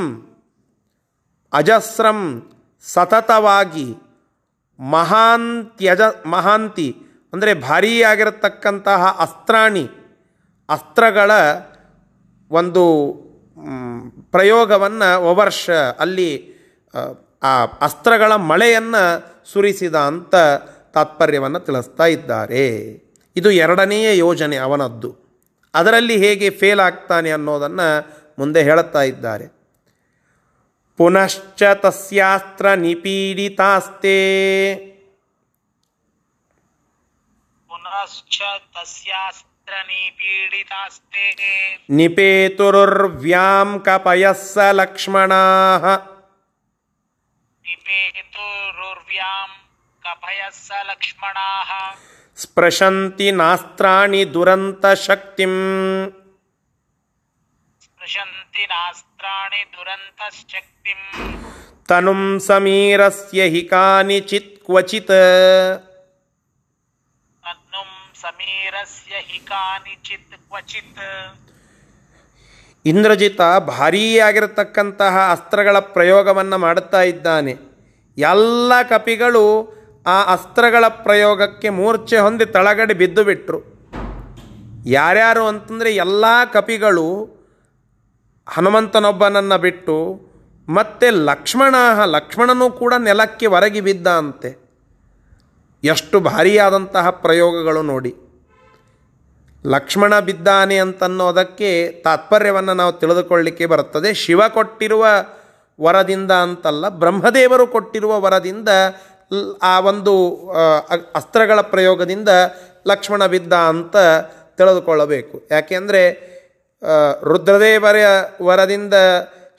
ಅಜಸ್ರಂ 1.54 2.20
ಸತತವಾಗಿ 2.86 3.88
ಮಹಾಂತ್ಯಜ 4.80 6.02
ತ್ಯಜ, 6.02 6.02
ಮಹಾಂತಿ, 6.26 6.88
ಅಂದರೆ 7.34 7.52
ಭಾರೀ 7.62 7.94
ಆಗಿರತಕ್ಕಂತಹ 8.02 9.02
ಅಸ್ತ್ರಾಣಿ, 9.20 9.86
ಅಸ್ತ್ರಗಳ 10.70 11.32
ಒಂದು 12.52 12.84
ಪ್ರಯೋಗವನ್ನು 14.32 15.22
ಒವರ್ಷ 15.22 15.70
ಅಲ್ಲಿ 16.00 16.58
ಆ 17.44 17.66
ಅಸ್ತ್ರಗಳ 17.82 18.36
ಮಳೆಯನ್ನು 18.36 19.04
ಸುರಿಸಿದ 19.52 19.96
ಅಂತ 19.96 20.36
ತಾತ್ಪರ್ಯವನ್ನು 20.94 21.60
ತಿಳಿಸ್ತಾ 21.60 22.06
ಇದ್ದಾರೆ. 22.06 22.68
ಇದು 23.36 23.52
ಎರಡನೆಯ 23.52 24.18
ಯೋಜನೆ 24.18 24.58
ಅವನದ್ದು. 24.58 25.16
ಅದರಲ್ಲಿ 25.74 26.18
ಹೇಗೆ 26.18 26.50
ಫೇಲ್ 26.50 26.80
ಆಗ್ತಾನೆ 26.80 27.32
ಅನ್ನೋದನ್ನು 27.32 28.18
ಮುಂದೆ 28.40 28.64
ಹೇಳುತ್ತಾ 28.64 29.02
ಇದ್ದಾರೆ. 29.02 29.48
ಪುನಶ್ಚ 30.98 31.64
ತಸ್ಯಾಸ್ತ್ರ 31.74 32.74
ನಿಪೀಡಿತಾಸ್ತೆ. 32.74 34.18
ಪುನಶ್ಚ 37.68 38.42
ತಸ್ಯಾಸ್ತ್ರ 38.74 39.57
ನಿಪೇತುರುರ್ವ್ಯಾಂ 41.98 43.70
ಕಪಯಃ 43.86 44.38
ಸ 44.44 44.66
ಲಕ್ಷ್ಮಣಾಃ 44.74 45.84
ನಿಪೇತುರುರ್ವ್ಯಾಂ 47.66 49.50
ಕಪಯಃ 50.04 50.54
ಸ 50.60 50.80
ಲಕ್ಷ್ಮಣಾಃ 50.90 51.70
ಸ್ಪೃಶಂತಿ 52.38 53.28
ನಾಸ್ತ್ರಾಣಿ 53.38 54.22
ದುರಂತ 54.34 54.86
ಶಕ್ತಿಂ 55.06 55.56
ಸ್ಪೃಶಂತಿ 57.86 58.64
ನಾಸ್ತ್ರಾಣಿ 58.74 59.62
ದುರಂತ 59.76 60.22
ಶಕ್ತಿಂ 60.44 61.02
ತನುಂ 61.90 62.22
ಸಮೀರಸ್ಯ 62.48 63.42
ಹಿ 63.54 63.64
ಕಾನಿಚಿತ್ 63.68 64.54
ಕ್ವಚಿತ್ 64.66 65.16
ಕುಬೇರಸ್ಯ 68.48 69.16
ಹಿ 69.16 69.40
ಕಾನಿಚಿತ್ 69.40 70.36
ಕ್ವಚಿತ್. 70.48 71.00
ಇಂದ್ರಜಿತ 72.86 73.42
ಭಾರೀಯಾಗಿರತಕ್ಕಂತಹ 73.68 75.16
ಅಸ್ತ್ರಗಳ 75.32 75.80
ಪ್ರಯೋಗವನ್ನು 75.80 76.58
ಮಾಡುತ್ತಾ 76.58 77.02
ಇದ್ದಾನೆ. 77.02 77.54
ಎಲ್ಲ 78.18 78.74
ಕಪಿಗಳು 78.90 79.44
ಆ 80.08 80.34
ಅಸ್ತ್ರಗಳ 80.34 80.88
ಪ್ರಯೋಗಕ್ಕೆ 80.88 81.70
ಮೂರ್ಛೆ 81.70 82.18
ಹೊಂದಿ 82.18 82.46
ತಳಗಡೆ 82.46 82.94
ಬಿದ್ದು 82.94 83.24
ಬಿಟ್ಟರು 83.24 83.60
ಯಾರ್ಯಾರು 84.86 85.48
ಅಂತಂದರೆ 85.48 85.96
ಎಲ್ಲ 85.96 86.26
ಕಪಿಗಳು 86.54 87.08
ಹನುಮಂತನೊಬ್ಬನನ್ನು 88.50 89.58
ಬಿಟ್ಟು 89.58 89.98
ಮತ್ತೆ 90.70 91.10
ಲಕ್ಷ್ಮಣ, 91.10 91.76
ಲಕ್ಷ್ಮಣನೂ 92.06 92.70
ಕೂಡ 92.72 92.94
ನೆಲಕ್ಕೆ 92.94 93.46
ಹೊರಗಿ 93.46 93.82
ಬಿದ್ದ 93.82 94.08
ಅಂತೆ. 94.08 94.52
ಎಷ್ಟು 95.84 96.20
ಭಾರಿಯಾದಂತಹ 96.20 97.10
ಪ್ರಯೋಗಗಳು 97.10 97.82
ನೋಡಿ. 97.82 98.27
ಲಕ್ಷ್ಮಣ 99.66 100.20
ಬಿದ್ದಾನೆ 100.20 100.78
ಅಂತನ್ನೋದಕ್ಕೆ 100.78 101.92
ತಾತ್ಪರ್ಯವನ್ನು 101.92 102.74
ನಾವು 102.74 102.94
ತಿಳಿದುಕೊಳ್ಳಿಕ್ಕೆ 102.94 103.66
ಬರುತ್ತದೆ. 103.66 104.14
ಶಿವ 104.14 104.42
ಕೊಟ್ಟಿರುವ 104.50 105.08
ವರದಿಂದ 105.82 106.32
ಅಂತಲ್ಲ, 106.32 106.90
ಬ್ರಹ್ಮದೇವರು 106.90 107.68
ಕೊಟ್ಟಿರುವ 107.68 108.22
ವರದಿಂದ, 108.22 108.70
ಆ 109.62 109.80
ಒಂದು 109.80 110.50
ಅಸ್ತ್ರಗಳ 111.16 111.62
ಪ್ರಯೋಗದಿಂದ 111.62 112.30
ಲಕ್ಷ್ಮಣ 112.88 113.26
ಬಿದ್ದ 113.26 113.54
ಅಂತ 113.54 113.98
ತಿಳಿದುಕೊಳ್ಳಬೇಕು. 114.58 115.48
ಯಾಕೆಂದರೆ 115.52 116.38
ರುದ್ರದೇವರ 117.24 117.96
ವರದಿಂದ 118.44 118.94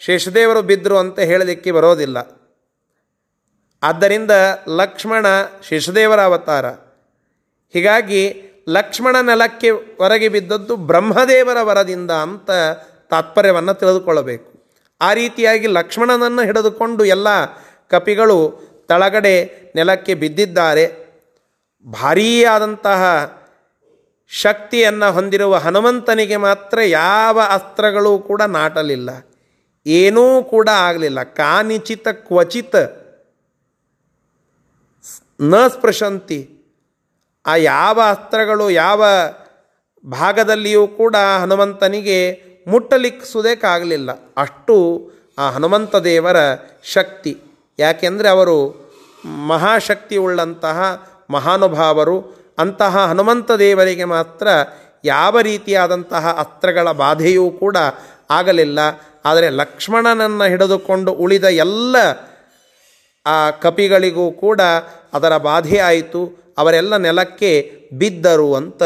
ಶೇಷದೇವರು 0.00 0.62
ಬಿದ್ದರು 0.62 0.98
ಅಂತ 0.98 1.18
ಹೇಳಲಿಕ್ಕೆ 1.18 1.72
ಬರೋದಿಲ್ಲ. 1.72 2.16
ಆದ್ದರಿಂದ 3.82 4.30
ಲಕ್ಷ್ಮಣ 4.68 5.26
ಶೇಷದೇವರ 5.68 6.20
ಅವತಾರ. 6.20 6.66
ಹೀಗಾಗಿ 7.72 8.47
ಲಕ್ಷ್ಮಣ 8.68 9.16
ನೆಲಕ್ಕೆ 9.22 9.70
ಹೊರಗೆ 9.70 10.28
ಬಿದ್ದದ್ದು 10.28 10.76
ಬ್ರಹ್ಮದೇವರ 10.76 11.62
ವರದಿಂದ 11.62 12.10
ಅಂತ 12.10 12.50
ತಾತ್ಪರ್ಯವನ್ನು 13.10 13.74
ತಿಳಿದುಕೊಳ್ಳಬೇಕು. 13.74 14.70
ಆ 15.00 15.12
ರೀತಿಯಾಗಿ 15.12 15.66
ಲಕ್ಷ್ಮಣನನ್ನು 15.66 16.42
ಹಿಡಿದುಕೊಂಡು 16.42 17.04
ಎಲ್ಲ 17.04 17.28
ಕಪಿಗಳು 17.88 18.60
ತಳಗಡೆ 18.88 19.44
ನೆಲಕ್ಕೆ 19.76 20.14
ಬಿದ್ದಿದ್ದಾರೆ. 20.14 21.08
ಭಾರೀಯಾದಂತಹ 21.86 23.32
ಶಕ್ತಿಯನ್ನು 24.28 25.12
ಹೊಂದಿರುವ 25.12 25.56
ಹನುಮಂತನಿಗೆ 25.56 26.36
ಮಾತ್ರ 26.36 26.78
ಯಾವ 26.80 27.40
ಅಸ್ತ್ರಗಳು 27.40 28.18
ಕೂಡ 28.18 28.42
ನಾಟಲಿಲ್ಲ. 28.42 29.10
ಏನೂ 29.86 30.42
ಕೂಡ 30.42 30.68
ಆಗಲಿಲ್ಲ. 30.68 31.22
ಕಾನಿಚಿತ 31.22 32.08
ಕ್ವಚಿತ 32.08 32.76
ನ 35.40 35.54
ಸ್ಪೃಶಂತಿ. 35.68 36.57
ಆ 37.48 37.56
ಯಾವ 37.56 38.00
ಅಸ್ತ್ರಗಳು 38.10 38.70
ಯಾವ 38.70 39.04
ಭಾಗದಲ್ಲಿಯೂ 40.06 40.86
ಕೂಡ 40.86 41.16
ಹನುಮಂತನಿಗೆ 41.40 42.42
ಮುಟ್ಟಲಿಕ್ಕಿಸುವುದಕ್ಕಾಗಲಿಲ್ಲ 42.68 44.10
ಅಷ್ಟು 44.36 45.10
ಆ 45.38 45.50
ಹನುಮಂತ 45.50 45.96
ದೇವರ 45.96 46.36
ಶಕ್ತಿ. 46.84 47.38
ಯಾಕೆಂದರೆ 47.78 48.28
ಅವರು 48.28 48.88
ಮಹಾಶಕ್ತಿ 49.24 50.16
ಉಳ್ಳಂತಹ 50.16 51.08
ಮಹಾನುಭಾವರು. 51.30 52.38
ಅಂತಹ 52.58 53.06
ಹನುಮಂತ 53.06 53.50
ದೇವರಿಗೆ 53.50 54.04
ಮಾತ್ರ 54.04 54.48
ಯಾವ 55.04 55.40
ರೀತಿಯಾದಂತಹ 55.40 56.28
ಅಸ್ತ್ರಗಳ 56.38 56.90
ಬಾಧೆಯೂ 56.92 57.50
ಕೂಡ 57.50 57.76
ಆಗಲಿಲ್ಲ. 58.30 58.78
ಆದರೆ 59.24 59.48
ಲಕ್ಷ್ಮಣನನ್ನು 59.48 60.44
ಹಿಡಿದುಕೊಂಡು 60.44 61.12
ಉಳಿದ 61.12 61.44
ಎಲ್ಲ 61.44 61.96
ಆ 63.26 63.50
ಕಪಿಗಳಿಗೂ 63.50 64.32
ಕೂಡ 64.32 64.60
ಅದರ 65.12 65.36
ಬಾಧೆ 65.36 65.78
ಆಯಿತು. 65.78 66.47
ಅವರೆಲ್ಲ 66.58 66.96
ನೆಲಕ್ಕೆ 66.96 67.50
ಬಿದ್ದರು 67.92 68.54
ಅಂತ 68.54 68.82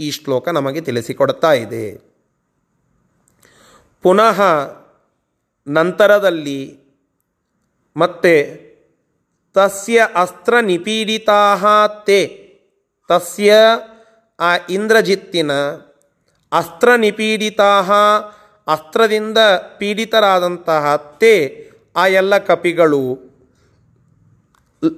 ಈ 0.00 0.10
ಶ್ಲೋಕ 0.10 0.48
ನಮಗೆ 0.48 0.80
ತಿಳಿಸಿಕೊಡ್ತಾ 0.80 1.52
ಇದೆ. 1.52 1.86
ಪುನಃ 4.02 4.38
ನಂತರದಲ್ಲಿ 5.66 6.60
ಮತ್ತೆ 7.96 8.34
ತಸ್ಯ 9.54 10.08
ಅಸ್ತ್ರ 10.14 10.60
ನಿಪೀಡಿತಾ 10.60 11.40
ತೇ 12.06 12.20
ತಸ್ಯ 13.08 13.54
ಆ 14.40 14.50
ಇಂದ್ರಜಿತ್ತಿನ 14.70 15.52
ಅಸ್ತ್ರ 16.52 16.94
ನಿಪೀಡಿತಾ 16.94 17.70
ಅಸ್ತ್ರದಿಂದ 18.66 19.38
ಪೀಡಿತರಾದಂತಹ 19.78 20.96
ತೇ 20.96 21.34
ಆ 21.96 22.06
ಎಲ್ಲ 22.06 22.38
ಕಪಿಗಳು 22.38 23.02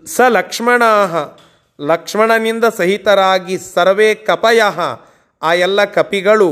ಸ 0.06 0.20
ಲಕ್ಷ್ಮಣ 0.28 0.82
ಲಕ್ಷ್ಮಣನಿಂದ 1.88 2.64
ಸಹಿತರಾಗಿ 2.78 3.56
ಸರ್ವೇ 3.74 4.08
ಕಪಯ, 4.28 4.60
ಆ 5.42 5.50
ಎಲ್ಲ 5.66 5.84
ಕಪಿಗಳು 5.96 6.50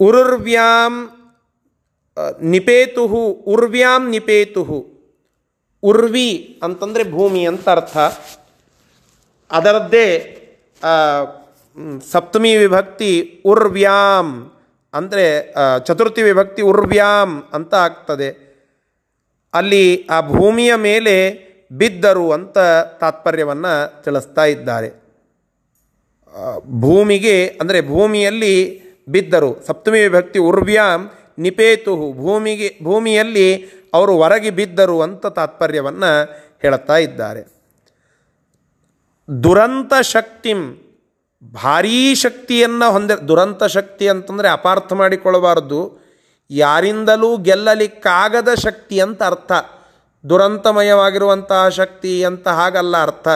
ಉರುರ್ವ್ಯಾಂ 0.00 0.94
ನಿಪೇತು 2.54 3.02
ಉರ್ವ್ಯಾಂ 3.52 4.02
ನಿಪೇತು 4.14 4.62
ಉರ್ವಿ 5.82 6.30
ಅಂತಂದರೆ 6.62 7.04
ಭೂಮಿ 7.10 7.42
ಅಂತ 7.50 7.66
ಅರ್ಥ. 7.76 7.96
ಅದರದ್ದೇ 9.50 10.08
ಸಪ್ತಮಿ 12.12 12.52
ವಿಭಕ್ತಿ 12.56 13.12
ಉರ್ವ್ಯಾಂ 13.52 14.28
ಅಂದರೆ 14.94 15.26
ಚತುರ್ಥಿ 15.86 16.22
ವಿಭಕ್ತಿ 16.22 16.62
ಉರ್ವ್ಯಾಂ 16.70 17.30
ಅಂತ 17.56 17.72
ಆಗ್ತದೆ. 17.86 18.28
ಅಲ್ಲಿ 19.54 19.84
ಆ 20.06 20.18
ಭೂಮಿಯ 20.30 20.72
ಮೇಲೆ 20.88 21.16
ಬಿದ್ದರು 21.72 22.32
ಅಂತ 22.32 22.58
ತಾತ್ಪರ್ಯವನ್ನು 23.00 24.02
ತಿಳಿಸ್ತಾ 24.02 24.44
ಇದ್ದಾರೆ. 24.44 25.06
ಭೂಮಿಗೆ, 26.80 27.46
ಅಂದರೆ 27.46 27.80
ಭೂಮಿಯಲ್ಲಿ 27.80 28.82
ಬಿದ್ದರು. 29.08 29.66
ಸಪ್ತಮಿ 29.66 30.00
ವಿಭಕ್ತಿ 30.00 30.38
ಉರ್ವ್ಯಾಂ 30.38 31.10
ನಿಪೇತು 31.38 32.12
ಭೂಮಿಗೆ, 32.12 32.78
ಭೂಮಿಯಲ್ಲಿ 32.82 33.64
ಅವರು 33.94 34.12
ಹೊರಗೆ 34.16 34.50
ಬಿದ್ದರು 34.50 35.02
ಅಂತ 35.02 35.26
ತಾತ್ಪರ್ಯವನ್ನು 35.26 36.10
ಹೇಳುತ್ತಾ 36.62 36.96
ಇದ್ದಾರೆ. 36.96 37.42
ದುರಂತ 39.42 39.92
ಶಕ್ತಿಂ, 40.00 40.60
ಭಾರೀ 41.54 42.14
ಶಕ್ತಿಯನ್ನು 42.14 42.92
ಹೊಂದಿ, 42.92 43.28
ದುರಂತ 43.28 43.64
ಶಕ್ತಿ 43.64 44.08
ಅಂತಂದರೆ 44.08 44.48
ಅಪಾರ್ಥ 44.48 44.92
ಮಾಡಿಕೊಳ್ಳಬಾರದು. 44.92 46.06
ಯಾರಿಂದಲೂ 46.50 47.36
ಗೆಲ್ಲಲಿಕ್ಕಾಗದ 47.36 48.54
ಶಕ್ತಿ 48.54 49.00
ಅಂತ 49.00 49.22
ಅರ್ಥ. 49.22 49.52
ದುರಂತಮಯವಾಗಿರುವಂತಹ 50.28 51.68
ಶಕ್ತಿ 51.68 52.24
ಅಂತ 52.24 52.48
ಹಾಗಲ್ಲ 52.48 53.02
ಅರ್ಥ. 53.02 53.28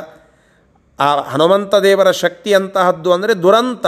ಆ 1.00 1.20
ಹನುಮಂತ 1.20 1.74
ದೇವರ 1.74 2.10
ಶಕ್ತಿ 2.10 2.54
ಅಂತಹದ್ದು 2.54 3.12
ಅಂದರೆ 3.12 3.34
ದುರಂತ. 3.34 3.86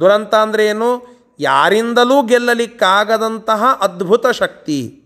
ದುರಂತ 0.00 0.34
ಅಂದರೆ 0.34 0.66
ಏನು? 0.66 1.20
ಯಾರಿಂದಲೂ 1.38 2.22
ಗೆಲ್ಲಲಿಕ್ಕಾಗದಂತಹ 2.22 3.64
ಅದ್ಭುತ 3.80 4.26
ಶಕ್ತಿ. 4.26 5.02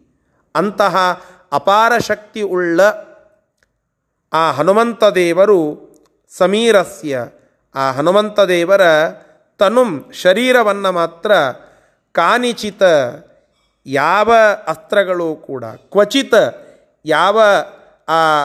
ಅಂತಹ 0.55 1.21
ಅಪಾರ 1.53 1.93
ಶಕ್ತಿ 1.99 2.43
ಉಳ್ಳ 2.43 2.81
ಆ 4.33 4.53
ಹನುಮಂತ 4.53 5.05
ದೇವರು 5.05 5.61
ಸಮೀರಸ್ಯ. 6.37 7.19
ಆ 7.75 7.93
ಹನುಮಂತ 7.93 8.41
ದೇವರ 8.41 8.81
ತನುಂ 9.59 10.13
ಶರೀರವನ್ನು 10.13 10.93
ಮಾತ್ರ 10.93 11.33
ಕಾನಿಚಿತ 12.13 12.83
ಯಾವ 13.87 14.35
ಅಸ್ತ್ರಗಳು 14.67 15.35
ಕೂಡ, 15.35 15.65
ಕ್ವಚಿತ 15.65 16.35
ಯಾವ, 17.05 17.43
ಆ 18.09 18.45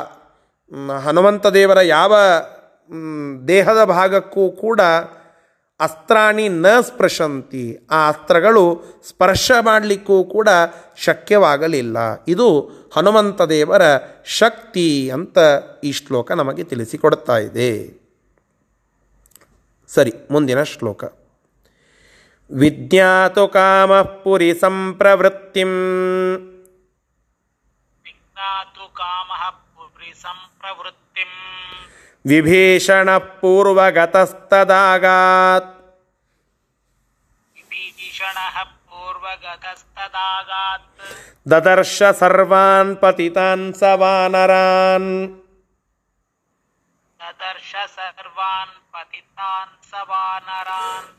ಹನುಮಂತ 0.99 1.47
ದೇವರ 1.47 1.81
ಯಾವ 1.81 2.15
ದೇಹದ 3.47 3.83
ಭಾಗಕ್ಕೂ 3.83 4.51
ಕೂಡ 4.51 4.81
ಅಸ್ತ್ರಾಣಿ 5.79 6.49
ನ 6.49 6.65
ಸ್ಪೃಶಂತಿ. 6.81 7.87
ಆ 7.91 8.07
ಅಸ್ತ್ರಗಳು 8.07 8.83
ಸ್ಪರ್ಶ 9.07 9.51
ಮಾಡಲಿಕ್ಕೂ 9.59 10.23
ಕೂಡ 10.23 10.49
ಶಕ್ಯವಾಗಲಿಲ್ಲ. 10.97 11.97
ಇದು 12.27 12.61
ಹನುಮಂತ 12.95 13.41
ದೇವರ 13.41 13.81
ಶಕ್ತಿ 14.25 15.09
ಅಂತ 15.09 15.37
ಈ 15.83 15.91
ಶ್ಲೋಕ 15.91 16.31
ನಮಗೆ 16.31 16.63
ತಿಳಿಸಿಕೊಡ್ತಾ 16.63 17.37
ಇದೆ. 17.37 17.99
ಸರಿ, 19.87 20.13
ಮುಂದಿನ 20.31 20.63
ಶ್ಲೋಕ. 20.63 21.03
ವಿಜ್ಞಾತು 22.51 23.47
ಕಾಮಃಪುರಿ 23.47 24.53
ಸಂಪ್ರವೃತ್ತಿಂ 24.53 25.69
ವಿಜ್ಞಾತು 28.03 28.93
ಕಾಮಃ 28.93 29.49
ಪುರಿ 29.49 30.21
ಸಂಪ್ರವೃತ್ತಿಂ 30.21 31.08
ವಿಭೀಷಣ 32.25 33.09
ಪೂರ್ವಗತಸ್ತದಾಗಾತ್ 33.39 35.71
ದದರ್ಶ 41.45 42.03
ಸರ್ವಾನ್ 42.19 42.95
ಪತಿತಾನ್ 42.95 43.73
ಸ 43.73 43.83
ವಾನರಾನ್ 43.99 45.11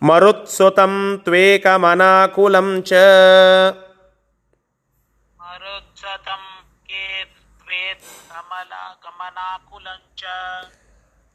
ಮರುತ್ಸುತಂ 0.02 1.22
ತ್ವೇಕಮನಾಕುಲಂ 1.24 2.82
ಚ 2.82 2.92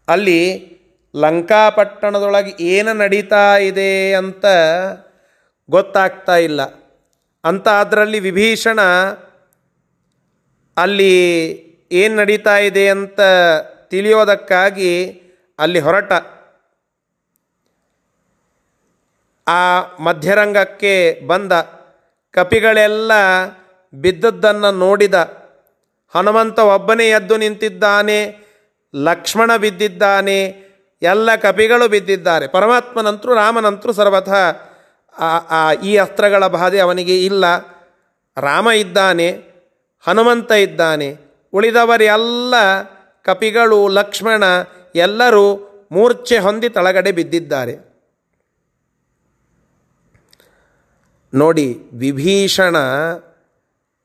ಅಲ್ಲಿ 0.07 0.71
ಲಂಕಾಪಟ್ಟಣದೊಳಗೆ 1.15 2.63
ಏನು 2.63 2.93
ನಡೀತಾ 2.93 3.57
ಇದೆ 3.57 4.13
ಅಂತ 4.13 4.45
ಗೊತ್ತಾಗ್ತಾ 5.69 6.35
ಇಲ್ಲ. 6.35 6.61
ಅಂತ 7.43 7.67
ಅದರಲ್ಲಿ 7.67 8.19
ವಿಭೀಷಣ 8.19 8.81
ಅಲ್ಲಿ 10.77 11.13
ಏನು 11.91 12.15
ನಡೀತಾ 12.15 12.57
ಇದೆ 12.57 12.89
ಅಂತ 12.89 13.21
ತಿಳಿಯೋದಕ್ಕಾಗಿ 13.87 15.21
ಅಲ್ಲಿ 15.59 15.79
ಹೊರಟ. 15.79 16.11
ಆ 19.47 19.81
ಮಧ್ಯರಂಗಕ್ಕೆ 19.99 21.21
ಬಂದ. 21.27 21.51
ಕಪಿಗಳೆಲ್ಲ 22.31 23.11
ಬಿದ್ದದ್ದನ್ನು 23.93 24.71
ನೋಡಿದ. 24.71 25.44
ಹನುಮಂತ 26.15 26.59
ಒಬ್ಬನೇ 26.59 27.05
ಎದ್ದು 27.09 27.37
ನಿಂತಿದ್ದಾನೆ, 27.37 28.19
ಲಕ್ಷ್ಮಣ 28.93 29.51
ಬಿದ್ದಿದ್ದಾನೆ, 29.55 30.37
ಎಲ್ಲ 31.01 31.35
ಕಪಿಗಳು 31.35 31.87
ಬಿದ್ದಿದ್ದಾರೆ. 31.89 32.47
ಪರಮಾತ್ಮನಂತರೂ, 32.47 33.33
ರಾಮನಂತರೂ 33.35 33.93
ಸರ್ವಥ 33.93 34.29
ಈ 35.83 35.97
ಅಸ್ತ್ರಗಳ 35.97 36.47
ಬಾಧೆ 36.47 36.79
ಅವನಿಗೆ 36.79 37.25
ಇಲ್ಲ. 37.25 37.45
ರಾಮ 38.37 38.67
ಇದ್ದಾನೆ, 38.69 39.27
ಹನುಮಂತ 40.05 40.51
ಇದ್ದಾನೆ, 40.51 41.09
ಉಳಿದವರೆಲ್ಲ 41.53 42.55
ಕಪಿಗಳು, 43.25 43.87
ಲಕ್ಷ್ಮಣ, 43.87 44.43
ಎಲ್ಲರೂ 44.95 45.45
ಮೂರ್ಛೆ 45.91 46.37
ಹೊಂದಿ 46.37 46.69
ತಳಗಡೆ 46.69 47.11
ಬಿದ್ದಿದ್ದಾರೆ. 47.11 47.75
ನೋಡಿ, 51.33 51.67
ವಿಭೀಷಣ 51.93 52.75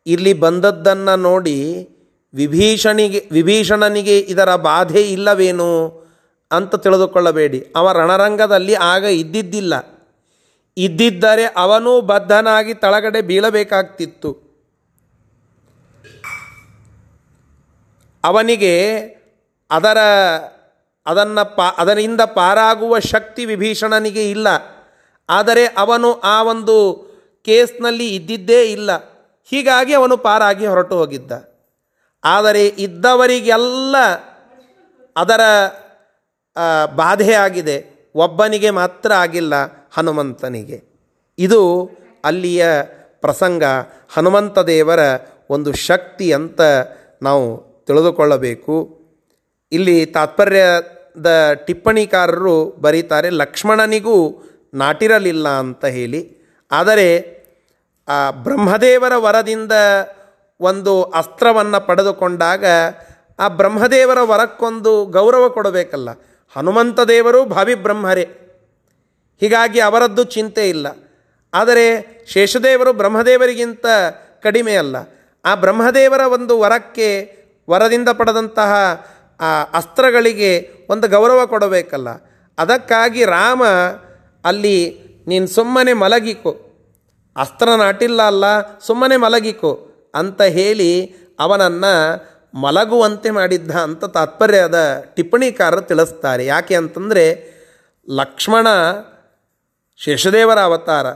ಇಲ್ಲಿ 0.07 0.33
ಬಂದದ್ದನ್ನು 0.33 1.15
ನೋಡಿ 1.17 1.57
ವಿಭೀಷಣಿಗೆ, 2.35 3.29
ವಿಭೀಷಣನಿಗೆ 3.33 4.19
ಇದರ 4.19 4.57
ಬಾಧೆ 4.57 5.03
ಇಲ್ಲವೇನು 5.03 6.01
ಅಂತ 6.53 6.75
ತಿಳಿದುಕೊಳ್ಳಬೇಡಿ. 6.75 7.73
ಅವ 7.77 7.93
ರಣರಂಗದಲ್ಲಿ 7.93 8.75
ಆಗ 8.75 9.05
ಇದ್ದಿದ್ದಿಲ್ಲ. 9.05 10.01
ಇದ್ದಿದ್ದರೆ 10.77 11.45
ಅವನೂ 11.45 12.01
ಬದ್ಧನಾಗಿ 12.01 12.75
ತಳಗಡೆ 12.75 13.23
ಬೀಳಬೇಕಾಗ್ತಿತ್ತು. 13.23 14.51
ಅವನಿಗೆ 18.25 19.01
ಅದರ, 19.71 19.99
ಅದನ್ನು 21.07 21.57
ಪಾ, 21.57 21.69
ಅದರಿಂದ 21.79 22.21
ಪಾರಾಗುವ 22.21 22.99
ಶಕ್ತಿ 22.99 23.45
ವಿಭೀಷಣನಿಗೆ 23.45 24.31
ಇಲ್ಲ. 24.31 24.49
ಆದರೆ 25.31 25.67
ಅವನು 25.67 26.13
ಆ 26.13 26.43
ಒಂದು 26.43 27.11
ಕೇಸ್ನಲ್ಲಿ 27.45 28.15
ಇದ್ದಿದ್ದೇ 28.15 28.63
ಇಲ್ಲ. 28.63 28.97
ಹೀಗಾಗಿ 29.45 29.95
ಅವನು 29.95 30.17
ಪಾರಾಗಿ 30.17 30.67
ಹೊರಟು 30.67 30.97
ಹೋಗಿದ್ದ. 30.97 31.50
ಆದರೆ 32.25 32.67
ಇದ್ದವರಿಗೆಲ್ಲ 32.67 33.97
ಅದರ 35.17 35.41
ಬಾಧೆಯಾಗಿದೆ 36.95 38.01
ಒಬ್ಬನಿಗೆ 38.15 38.71
ಮಾತ್ರ 38.71 39.13
ಆಗಿಲ್ಲ, 39.13 39.55
ಹನುಮಂತನಿಗೆ. 39.93 40.83
ಇದು 41.39 41.91
ಅಲ್ಲಿಯ 42.25 42.67
ಪ್ರಸಂಗ. 43.21 43.63
ಹನುಮಂತ 44.09 44.59
ದೇವರ 44.59 44.99
ಒಂದು 45.51 45.73
ಶಕ್ತಿ 45.73 46.33
ಅಂತ 46.33 46.61
ನಾವು 47.23 47.71
ತಿಳಿದುಕೊಳ್ಳಬೇಕು. 47.87 49.01
ಇಲ್ಲಿ 49.73 50.07
ತಾತ್ಪರ್ಯದ 50.07 51.53
ಟಿಪ್ಪಣಿಕಾರರು 51.67 52.65
ಬರೀತಾರೆ, 52.65 53.31
ಲಕ್ಷ್ಮಣನಿಗೂ 53.31 54.43
ನಾಟಿರಲಿಲ್ಲ 54.75 55.49
ಅಂತ 55.49 55.85
ಹೇಳಿ. 55.85 56.41
ಆದರೆ, 56.73 57.41
ಆ 58.09 58.31
ಬ್ರಹ್ಮದೇವರ 58.31 59.13
ವರದಿಂದ 59.17 59.73
ಒಂದು 60.61 61.03
ಅಸ್ತ್ರವನ್ನು 61.03 61.87
ಪಡೆದುಕೊಂಡಾಗ 61.87 62.65
ಆ 63.39 63.49
ಬ್ರಹ್ಮದೇವರ 63.49 64.19
ವರಕ್ಕೊಂದು 64.23 65.07
ಗೌರವ 65.07 65.49
ಕೊಡಬೇಕಲ್ಲ. 65.49 66.09
ಹನುಮಂತ 66.57 67.01
ದೇವರು 67.01 67.45
ಭಾವಿ 67.45 67.75
ಬ್ರಹ್ಮರೇ. 67.75 68.29
ಹೀಗಾಗಿ 69.41 69.81
ಅವರದ್ದು 69.81 70.25
ಚಿಂತೆ 70.25 70.69
ಇಲ್ಲ. 70.69 70.87
ಆದರೆ 71.55 72.19
ಶೇಷದೇವರು 72.27 72.93
ಬ್ರಹ್ಮದೇವರಿಗಿಂತ 72.93 73.87
ಕಡಿಮೆ 74.43 74.77
ಅಲ್ಲ. 74.77 74.97
ಆ 75.45 75.55
ಬ್ರಹ್ಮದೇವರ 75.55 76.21
ಒಂದು 76.21 76.59
ವರಕ್ಕೆ 76.59 77.37
ವರದಿಂದ 77.71 78.09
ಪಡೆದಂತಹ 78.09 78.75
ಆ 79.41 79.63
ಅಸ್ತ್ರಗಳಿಗೆ 79.63 80.71
ಒಂದು 80.91 81.09
ಗೌರವ 81.09 81.47
ಕೊಡಬೇಕಲ್ಲ. 81.47 82.09
ಅದಕ್ಕಾಗಿ 82.59 83.25
ರಾಮ 83.25 83.63
ಅಲ್ಲಿ 84.45 85.01
ನೀನು 85.27 85.47
ಸುಮ್ಮನೆ 85.47 85.93
ಮಲಗಿಕೊ. 85.93 86.57
ಅಸ್ತ್ರ 87.37 87.69
ನಾಟಿಲ್ಲ 87.69 88.23
ಅಲ್ಲ, 88.23 88.79
ಸುಮ್ಮನೆ 88.79 89.17
ಮಲಗಿಕೊ. 89.17 89.90
ಅಂತ 90.15 90.43
ಹೇಳಿ 90.43 90.93
ಅವನನ್ನು 91.41 91.93
ಮಲಗುವಂತೆ 92.55 93.31
ಮಾಡಿದ್ದ 93.31 93.71
ಅಂತ 93.71 94.05
ತಾತ್ಪರ್ಯದ 94.05 94.79
ಟಿಪ್ಪಣಿಕಾರರು 95.17 95.81
ತಿಳಿಸ್ತಾರೆ. 95.81 96.47
ಯಾಕೆ 96.47 96.75
ಅಂತಂದರೆ 96.75 97.25
ಲಕ್ಷ್ಮಣ 98.09 98.67
ಶೇಷದೇವರ 100.01 100.59
ಅವತಾರ. 100.61 101.07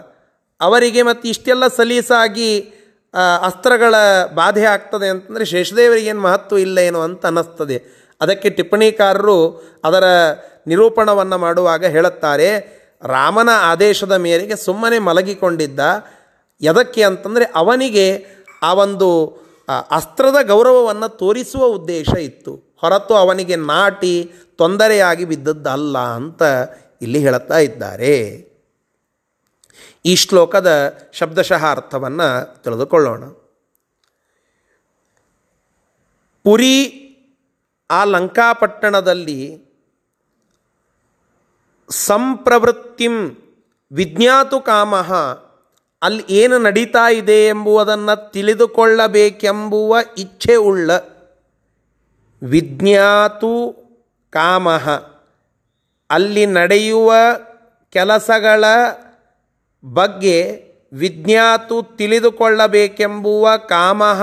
ಅವರಿಗೆ 0.61 1.03
ಮತ್ತು 1.03 1.29
ಇಷ್ಟೆಲ್ಲ 1.29 1.67
ಸಲೀಸಾಗಿ 1.77 2.51
ಅಸ್ತ್ರಗಳ 3.43 3.95
ಬಾಧೆ 4.35 4.65
ಆಗ್ತದೆ 4.65 5.09
ಅಂತಂದರೆ 5.09 5.45
ಶೇಷದೇವರಿಗೇನು 5.45 6.21
ಮಹತ್ವ 6.21 6.59
ಇಲ್ಲ 6.59 6.79
ಏನು 6.79 7.01
ಅಂತ 7.01 7.27
ಅನ್ನಿಸ್ತದೆ. 7.27 7.77
ಅದಕ್ಕೆ 8.21 8.51
ಟಿಪ್ಪಣಿಕಾರರು 8.51 9.39
ಅದರ 9.85 10.05
ನಿರೂಪಣವನ್ನು 10.67 11.39
ಮಾಡುವಾಗ 11.39 11.85
ಹೇಳುತ್ತಾರೆ, 11.85 12.49
ರಾಮನ 13.03 13.51
ಆದೇಶದ 13.61 14.13
ಮೇರೆಗೆ 14.13 14.57
ಸುಮ್ಮನೆ 14.57 14.99
ಮಲಗಿಕೊಂಡಿದ್ದ. 14.99 15.81
ಎದಕ್ಕೆ 16.61 17.03
ಅಂತಂದರೆ 17.03 17.45
ಅವನಿಗೆ 17.55 18.07
ಆ 18.65 18.71
ಒಂದು 18.85 19.09
ಅಸ್ತ್ರದ 19.91 20.39
ಗೌರವವನ್ನು 20.47 21.09
ತೋರಿಸುವ 21.21 21.65
ಉದ್ದೇಶ 21.77 22.09
ಇತ್ತು. 22.09 22.53
ಹೊರತು 22.81 23.15
ಅವನಿಗೆ 23.15 23.57
ನಾಟಿ 23.57 24.15
ತೊಂದರೆಯಾಗಿ 24.59 25.25
ಬಿದ್ದದ್ದಲ್ಲ 25.25 25.99
ಅಂತ 26.19 26.43
ಇಲ್ಲಿ 27.03 27.19
ಹೇಳುತ್ತಾ 27.19 27.59
ಇದ್ದಾರೆ. 27.59 28.15
ಈ 30.07 30.13
ಶ್ಲೋಕದ 30.23 30.71
ಶಬ್ದಶಃ 31.13 31.63
ಅರ್ಥವನ್ನು 31.71 32.29
ತಿಳಿದುಕೊಳ್ಳೋಣ. 32.63 33.25
ಪುರಿ 36.45 36.77
ಆ 37.91 38.01
ಲಂಕಾಪಟ್ಟಣದಲ್ಲಿ 38.05 39.41
ಸಂಪ್ರವೃತ್ತಿಂ 41.91 43.15
ವಿಜ್ಞಾತು 43.93 44.59
ಕಾಮಃ 44.61 45.11
ಅಲ್ಲಿ 46.05 46.25
ಏನು 46.29 46.59
ನಡೀತಾ 46.59 47.11
ಇದೆ 47.11 47.47
ಎಂಬುವುದನ್ನು 47.47 48.31
ತಿಳಿದುಕೊಳ್ಳಬೇಕೆಂಬುವ 48.31 49.97
ಇಚ್ಛೆ 50.19 50.55
ಉಳ್ಳ 50.55 50.91
ವಿಜ್ಞಾತು 52.43 53.85
ಕಾಮಃ. 54.31 54.91
ಅಲ್ಲಿ 56.11 56.47
ನಡೆಯುವ 56.47 57.15
ಕೆಲಸಗಳ 57.91 58.65
ಬಗ್ಗೆ 59.85 60.65
ವಿಜ್ಞಾತು 60.93 61.83
ತಿಳಿದುಕೊಳ್ಳಬೇಕೆಂಬುವ 61.97 63.57
ಕಾಮಃ 63.57 64.23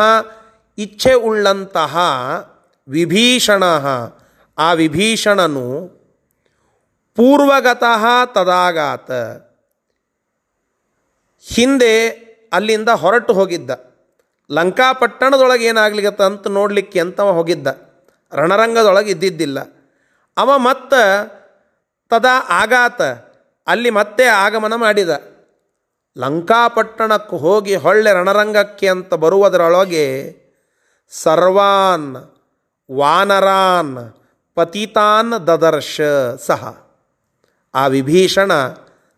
ಇಚ್ಛೆ 0.77 1.13
ಉಳ್ಳಂತಹ 1.13 1.97
ವಿಭೀಷಣ. 2.87 3.63
ಆ 4.57 4.73
ವಿಭೀಷಣನು 4.73 5.87
ಪೂರ್ವಗತಃ 7.15 8.05
ತದಾಗಾತ. 8.25 9.11
ಹಿಂದೆ 11.43 12.09
ಅಲ್ಲಿಂದ 12.53 12.89
ಹೊರಟು 12.89 13.33
ಹೋಗಿದ್ದ. 13.33 13.69
ಲಂಕಾಪಟ್ಟಣದೊಳಗೆ 14.51 15.65
ಏನಾಗ್ಲಿಕ್ಕೆ 15.65 16.23
ಅಂತ 16.23 16.47
ನೋಡಲಿಕ್ಕೆ 16.47 16.99
ಅಂತವ 16.99 17.31
ಹೋಗಿದ್ದ. 17.31 17.67
ರಣರಂಗದೊಳಗೆ 18.33 19.11
ಇದ್ದಿದ್ದಿಲ್ಲ. 19.11 19.59
ಅವ 20.37 20.57
ಮತ್ತೆ 20.57 21.27
ತದಾ 22.09 22.47
ಆಗಾತ 22.49 23.01
ಅಲ್ಲಿ 23.67 23.89
ಮತ್ತೆ 23.89 24.25
ಆಗಮನ 24.25 24.75
ಮಾಡಿದ. 24.75 25.09
ಲಂಕಾಪಟ್ಟಣಕ್ಕೆ 26.17 27.35
ಹೋಗಿ 27.35 27.75
ಹೊಳ್ಳೆ 27.75 28.13
ರಣರಂಗಕ್ಕೆ 28.13 28.89
ಅಂತ 28.89 29.13
ಬರುವುದರೊಳಗೆ 29.13 30.35
ಸರ್ವಾನ್, 31.09 32.15
ವಾನರಾನ್, 32.91 34.13
ಪತಿತಾನ್ 34.55 35.47
ದದರ್ಶ 35.47 36.01
ಸಹ. 36.37 36.91
ಆ 37.75 37.87
ವಿಭೀಷಣ 37.87 38.51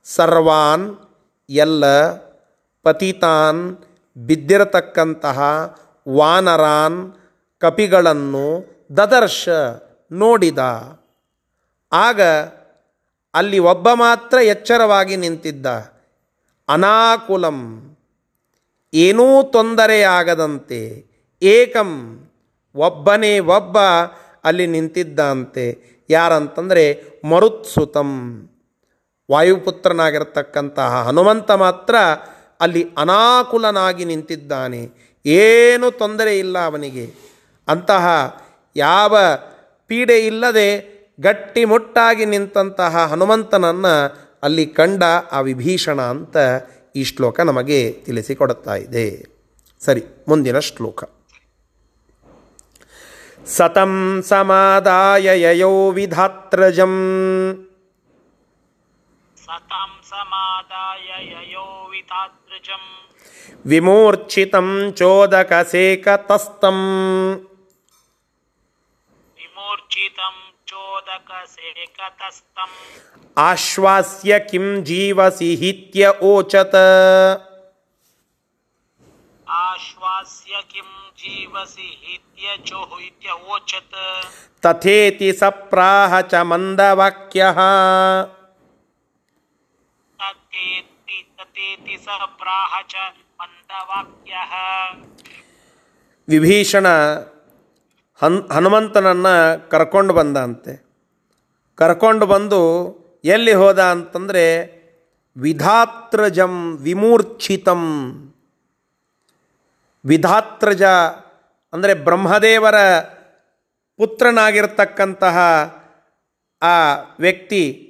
ಸರ್ವಾನ್ 0.03 0.97
ಎಲ್ಲ 1.49 2.11
ಪತಿತಾನ್ 2.83 3.77
ಬಿದ್ದಿರತಕ್ಕಂತಹ 4.17 5.39
ವಾನರಾನ್ 6.09 7.13
ಕಪಿಗಳನ್ನು 7.59 8.65
ದದರ್ಶ 8.97 9.49
ನೋಡಿದ. 10.11 10.59
ಆಗ 11.91 12.21
ಅಲ್ಲಿ 13.33 13.59
ಒಬ್ಬ 13.59 13.89
ಮಾತ್ರ 13.93 14.37
ಎಚ್ಚರವಾಗಿ 14.37 15.15
ನಿಂತಿದ್ದ. 15.15 15.65
ಅನಾಕುಲಂ, 16.69 17.89
ಏನೂ 18.93 19.43
ತೊಂದರೆಯಾಗದಂತೆ 19.43 21.05
ಏಕಂ, 21.41 22.19
ಒಬ್ಬನೇ 22.75 23.39
ಒಬ್ಬ 23.39 23.77
ಅಲ್ಲಿ 24.43 24.67
ನಿಂತಿದ್ದಂತೆ 24.67 25.93
ಯಾರಂತಂದರೆ 26.09 27.03
ಮರುತ್ಸುತಂ. 27.29 28.09
ವಾಯುಪುತ್ರನಾಗಿರತಕ್ಕಂತಹ 29.31 31.03
ಹನುಮಂತ 31.03 31.51
ಮಾತ್ರ 31.51 31.95
ಅಲ್ಲಿ 32.61 32.91
ಅನಾಕುಲನಾಗಿ 32.97 34.05
ನಿಂತಿದ್ದಾನೆ. 34.05 34.89
ಏನು 35.25 35.91
ತೊಂದರೆ 35.91 36.39
ಇಲ್ಲ 36.39 36.65
ಅವನಿಗೆ. 36.65 37.13
ಅಂತಹ 37.67 38.07
ಯಾವ 38.75 39.17
ಪೀಡೆ 39.87 40.19
ಇಲ್ಲದೆ 40.19 40.93
ಗಟ್ಟಿಮುಟ್ಟಾಗಿ 41.19 42.25
ನಿಂತಹ 42.25 43.05
ಹನುಮಂತನನ್ನು 43.05 44.23
ಅಲ್ಲಿ 44.43 44.65
ಕಂಡ 44.65 45.03
ಆ 45.31 45.39
ವಿಭೀಷಣ 45.39 46.01
ಅಂತ 46.01 46.37
ಈ 46.95 47.03
ಶ್ಲೋಕ 47.03 47.39
ನಮಗೆ 47.39 47.91
ತಿಳಿಸಿಕೊಡುತ್ತಾ 47.91 48.75
ಇದೆ. 48.75 49.25
ಸರಿ, 49.79 50.03
ಮುಂದಿನ 50.27 50.59
ಶ್ಲೋಕ. 50.59 51.03
ಸತಂ 53.45 54.23
ಸಮಾದಾಯ 54.29 55.41
ಯಯೋ 55.41 55.91
ವಿಧಾತ್ರಜಂ. 55.91 56.93
सतां 59.53 59.87
चोदकसेकतस्तम्। 70.67 72.69
आश्वास्य 73.37 74.39
किं 74.39 74.83
जीवसि 74.83 75.55
हित्य 75.55 76.19
ओचत। 76.23 76.71
आश्वास्य 79.49 80.63
किं 80.71 81.11
जीवसि 81.17 81.81
हित्य 81.81 82.57
ओचत। 83.31 83.91
तथेति 84.65 85.33
सप्राह 85.33 86.21
च 86.21 86.35
मन्दवाक्यः। 86.35 87.55
ಮಂದವಾಕ್ಯ 93.39 94.33
ವಿಭೀಷಣ 96.29 96.87
ಹನ್, 98.21 98.49
ಹನುಮಂತನನ್ನು 98.49 99.69
ಕರ್ಕೊಂಡು 99.69 100.13
ಬಂದಂತೆ 100.13 100.93
ಕರ್ಕೊಂಡು 101.75 102.25
ಬಂದು 102.25 102.61
ಎಲ್ಲಿ 103.23 103.53
ಹೋದ 103.53 103.83
ಅಂತಂದರೆ, 103.83 104.43
ವಿಧಾತ್ರಜಂ 105.37 106.77
ವಿಮೂರ್ಛಿತಂ. 106.77 107.83
ವಿಧಾತ್ರಜ 110.05 110.83
ಅಂದರೆ 111.73 111.93
ಬ್ರಹ್ಮದೇವರ 111.93 112.99
ಪುತ್ರನಾಗಿರ್ತಕ್ಕಂತಹ 113.97 115.37
ಆ 116.61 116.95
ವ್ಯಕ್ತಿ 117.19 117.89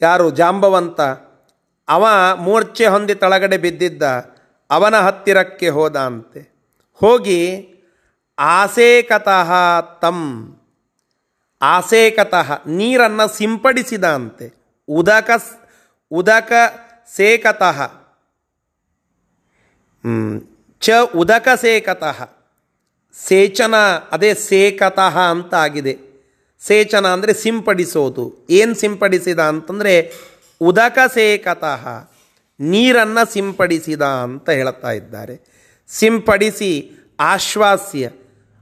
ಯಾರು? 0.00 0.30
ಜಾಂಬವಂತ. 0.30 1.00
ಅವ 1.88 2.04
ಮೂರ್ಛೆ 2.46 2.86
ಹೊಂದಿ 2.94 3.14
ತಳಗಡೆ 3.22 3.58
ಬಿದ್ದಿದ್ದ 3.64 4.02
ಅವನ 4.70 4.94
ಹತ್ತಿರಕ್ಕೆ 5.06 5.68
ಹೋದ 5.76 5.96
ಅಂತೆ 6.08 6.40
ಹೋಗಿ, 7.00 7.40
ಆಸೇಕತಃ 8.38 9.50
ತಂ, 10.02 10.18
ಆಸೇಕತಃ 11.60 12.48
ನೀರನ್ನು 12.78 13.26
ಸಿಂಪಡಿಸಿದ 13.38 14.04
ಅಂತೆ 14.18 14.46
ಉದಕ 14.88 15.30
ಉದಕ 16.10 16.52
ಸೇಕತಃ 17.16 17.78
ಚ 20.82 20.96
ಉದಕ 21.22 21.48
ಸೇಕತಃ, 21.62 22.18
ಸೇಚನ, 23.16 23.74
ಅದೇ 24.14 24.30
ಸೇಕತಃ 24.50 25.16
ಅಂತ 25.32 25.52
ಆಗಿದೆ 25.64 25.94
ಸೇಚನ 26.62 27.06
ಅಂದರೆ 27.16 27.32
ಸಿಂಪಡಿಸೋದು. 27.42 28.24
ಏನು 28.58 28.74
ಸಿಂಪಡಿಸಿದ 28.82 29.40
ಅಂತಂದರೆ 29.52 29.92
ಉದಕ 30.60 30.98
ಸೇಕತಃ 31.14 31.84
ನೀರನ್ನು 32.60 33.24
ಸಿಂಪಡಿಸಿದ 33.32 34.04
ಅಂತ 34.24 34.48
ಹೇಳುತ್ತಾ 34.50 34.90
ಇದ್ದಾರೆ. 34.90 35.34
ಸಿಂಪಡಿಸಿ, 35.88 36.70
ಆಶ್ವಾಸ್ಯ, 37.20 38.06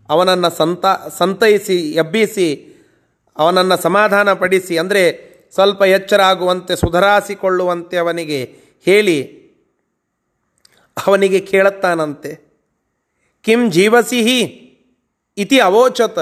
ಅವನನ್ನು 0.09 0.51
ಸಂತ, 0.57 0.85
ಸಂತೈಸಿ, 1.19 1.79
ಎಬ್ಬಿಸಿ, 1.93 2.49
ಅವನನ್ನು 3.37 3.77
ಸಮಾಧಾನ 3.83 4.33
ಪಡಿಸಿ 4.33 4.75
ಅಂದರೆ 4.79 5.03
ಸ್ವಲ್ಪ 5.55 5.83
ಎಚ್ಚರ 5.83 6.21
ಆಗುವಂತೆ 6.23 6.77
ಸುಧಾರಿಸಿಕೊಳ್ಳುವಂತೆ 6.77 7.97
ಅವನಿಗೆ 7.97 8.41
ಹೇಳಿ, 8.87 9.19
ಅವನಿಗೆ 10.97 11.41
ಕೇಳುತ್ತಾನಂತೆ. 11.41 12.33
ಕಿಂ 13.45 13.61
ಜೀವಸಿಹಿ 13.71 14.41
ಇತಿ 15.39 15.59
ಅವೋಚತ. 15.61 16.19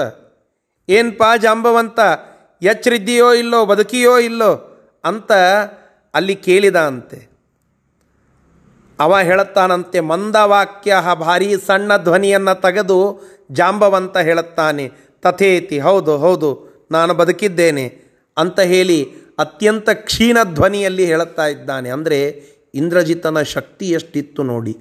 ಏನ್ಪಾ 0.89 1.29
ಜಾಂಬವಂತ 1.37 1.99
ಎಚ್ಚರಿದ್ದೀಯೋ 2.61 3.29
ಇಲ್ಲೋ, 3.33 3.59
ಬದುಕಿಯೋ 3.65 4.15
ಇಲ್ಲೋ 4.19 4.51
ಅಂತ 5.05 5.31
ಅಲ್ಲಿ 6.13 6.35
ಕೇಳಿದ 6.47 6.77
ಅಂತೆ 6.89 7.19
ಅವ 8.99 9.17
ಹೇಳುತ್ತಾನಂತೆ, 9.19 9.99
ಮಂದವಾಕ್ಯ 10.11 10.93
ಭಾರಿ 11.19 11.49
ಸಣ್ಣ 11.67 11.91
ಧ್ವನಿಯನ್ನು 11.97 12.53
ತೆಗೆದು 12.61 12.99
ಜಾಂಬವಂತ 13.51 14.15
ಹೇಳುತ್ತಾನೆ. 14.27 14.85
ತಥೇತಿ, 15.23 15.77
ಹೌದು 15.79 16.13
ಹೌದು, 16.17 16.49
ನಾನು 16.91 17.13
ಬದುಕಿದ್ದೇನೆ 17.13 17.85
ಅಂತ 18.37 18.59
ಹೇಳಿ 18.73 18.99
ಅತ್ಯಂತ 19.39 19.89
ಕ್ಷೀಣ 20.07 20.37
ಧ್ವನಿಯಲ್ಲಿ 20.53 21.05
ಹೇಳುತ್ತಾ 21.05 21.45
ಇದ್ದಾನೆ. 21.47 21.89
ಅಂದರೆ 21.89 22.19
ಇಂದ್ರಜಿತನ 22.73 23.41
ಶಕ್ತಿ 23.55 23.87
ಎಷ್ಟಿತ್ತು 23.89 24.43
ನೋಡಿ. 24.43 24.75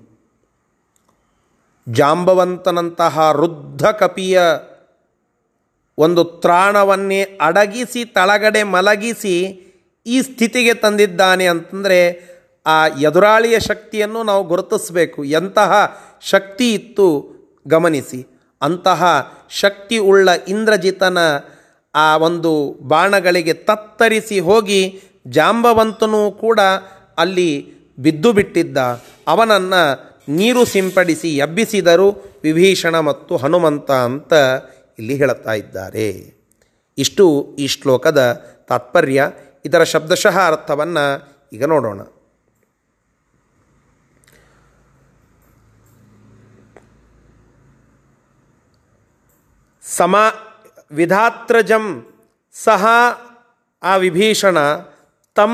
ಜಾಂಬವಂತನಂತಹ 1.86 3.24
ರುದ್ಧ 3.32 3.84
ಕಪಿಯ 4.00 4.38
ಒಂದು 5.98 6.24
ತ್ರಾಣವನ್ನೇ 6.42 7.20
ಅಡಗಿಸಿ, 7.40 8.02
ತಳಗಡೆ 8.16 8.62
ಮಲಗಿಸಿ 8.76 9.36
ಈ 10.06 10.22
ಸ್ಥಿತಿಗೆ 10.22 10.74
ತಂದಿದ್ದಾನೆ 10.74 11.46
ಅಂತಂದರೆ 11.46 12.34
ಆ 12.66 12.86
ಎದುರಾಳಿಯ 12.86 13.60
ಶಕ್ತಿಯನ್ನು 13.60 14.22
ನಾವು 14.22 14.44
ಗುರುತಿಸಬೇಕು. 14.44 15.24
ಎಂತಹ 15.24 15.98
ಶಕ್ತಿ 16.20 16.74
ಇತ್ತು 16.74 17.06
ಗಮನಿಸಿ. 17.66 18.26
ಅಂತಹ 18.62 19.04
ಶಕ್ತಿ 19.50 19.98
ಉಳ್ಳ 19.98 20.28
ಇಂದ್ರಜಿತನ 20.48 21.18
ಆ 21.94 22.16
ಒಂದು 22.16 22.78
ಬಾಣಗಳಿಗೆ 22.82 23.52
ತತ್ತರಿಸಿ 23.52 24.40
ಹೋಗಿ 24.40 25.00
ಜಾಂಬವಂತನೂ 25.26 26.30
ಕೂಡ 26.30 26.60
ಅಲ್ಲಿ 27.18 27.66
ಬಿದ್ದು 27.98 28.32
ಬಿಟ್ಟಿದ್ದ. 28.32 28.78
ಅವನನ್ನು 29.26 29.82
ನೀರು 30.28 30.64
ಸಿಂಪಡಿಸಿ 30.64 31.36
ಎಬ್ಬಿಸಿದರು 31.36 32.38
ವಿಭೀಷಣ 32.42 33.00
ಮತ್ತು 33.00 33.36
ಹನುಮಂತ 33.36 33.90
ಅಂತ 33.90 34.32
ಇಲ್ಲಿ 34.98 35.14
ಹೇಳುತ್ತಾ 35.14 35.52
ಇದ್ದಾರೆ. 35.52 36.34
ಇಷ್ಟು 36.98 37.56
ಈ 37.58 37.66
ಶ್ಲೋಕದ 37.66 38.44
ತಾತ್ಪರ್ಯ. 38.68 39.30
ಇದರ 39.64 39.84
ಶಬ್ದಶಃ 39.84 40.38
ಅರ್ಥವನ್ನು 40.46 41.04
ಈಗ 41.52 41.64
ನೋಡೋಣ. 41.64 42.00
ಸಮ 49.82 50.16
ವಿಧಾತ್ರಜಂ 50.92 51.84
ಸಹ 52.52 52.86
ಆ 53.82 53.96
ವಿಭೀಷಣ 53.96 54.58
ತಂ 55.36 55.52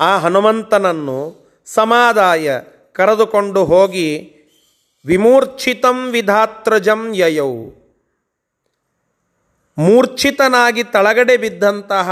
ಆ 0.00 0.18
ಹನುಮಂತನನ್ನು 0.18 1.18
ಸಮಾದಾಯ 1.66 2.60
ಕರೆದುಕೊಂಡು 2.92 3.64
ಹೋಗಿ 3.64 4.36
ವಿಮೂರ್ಛಿತಂ 5.04 6.10
ವಿಧಾತ್ರಜಂ 6.10 7.14
ಯಯೌ. 7.14 7.52
ಮೂರ್ಛಿತನಾಗಿ 9.78 10.84
ತಳಗಡೆ 10.84 11.36
ಬಿದ್ದಂತಹ 11.36 12.08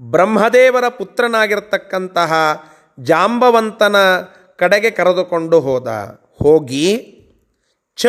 ಬ್ರಹ್ಮದೇವರ 0.00 0.88
ಪುತ್ರನಾಗಿರ್ತಕ್ಕಂತಹ 0.88 2.32
ಜಾಂಬವಂತನ 2.98 3.96
ಕಡೆಗೆ 4.56 4.90
ಕರೆದುಕೊಂಡು 4.90 5.60
ಹೋದ. 5.60 5.88
ಹೋಗಿ, 6.42 6.88
ಚ 7.96 8.06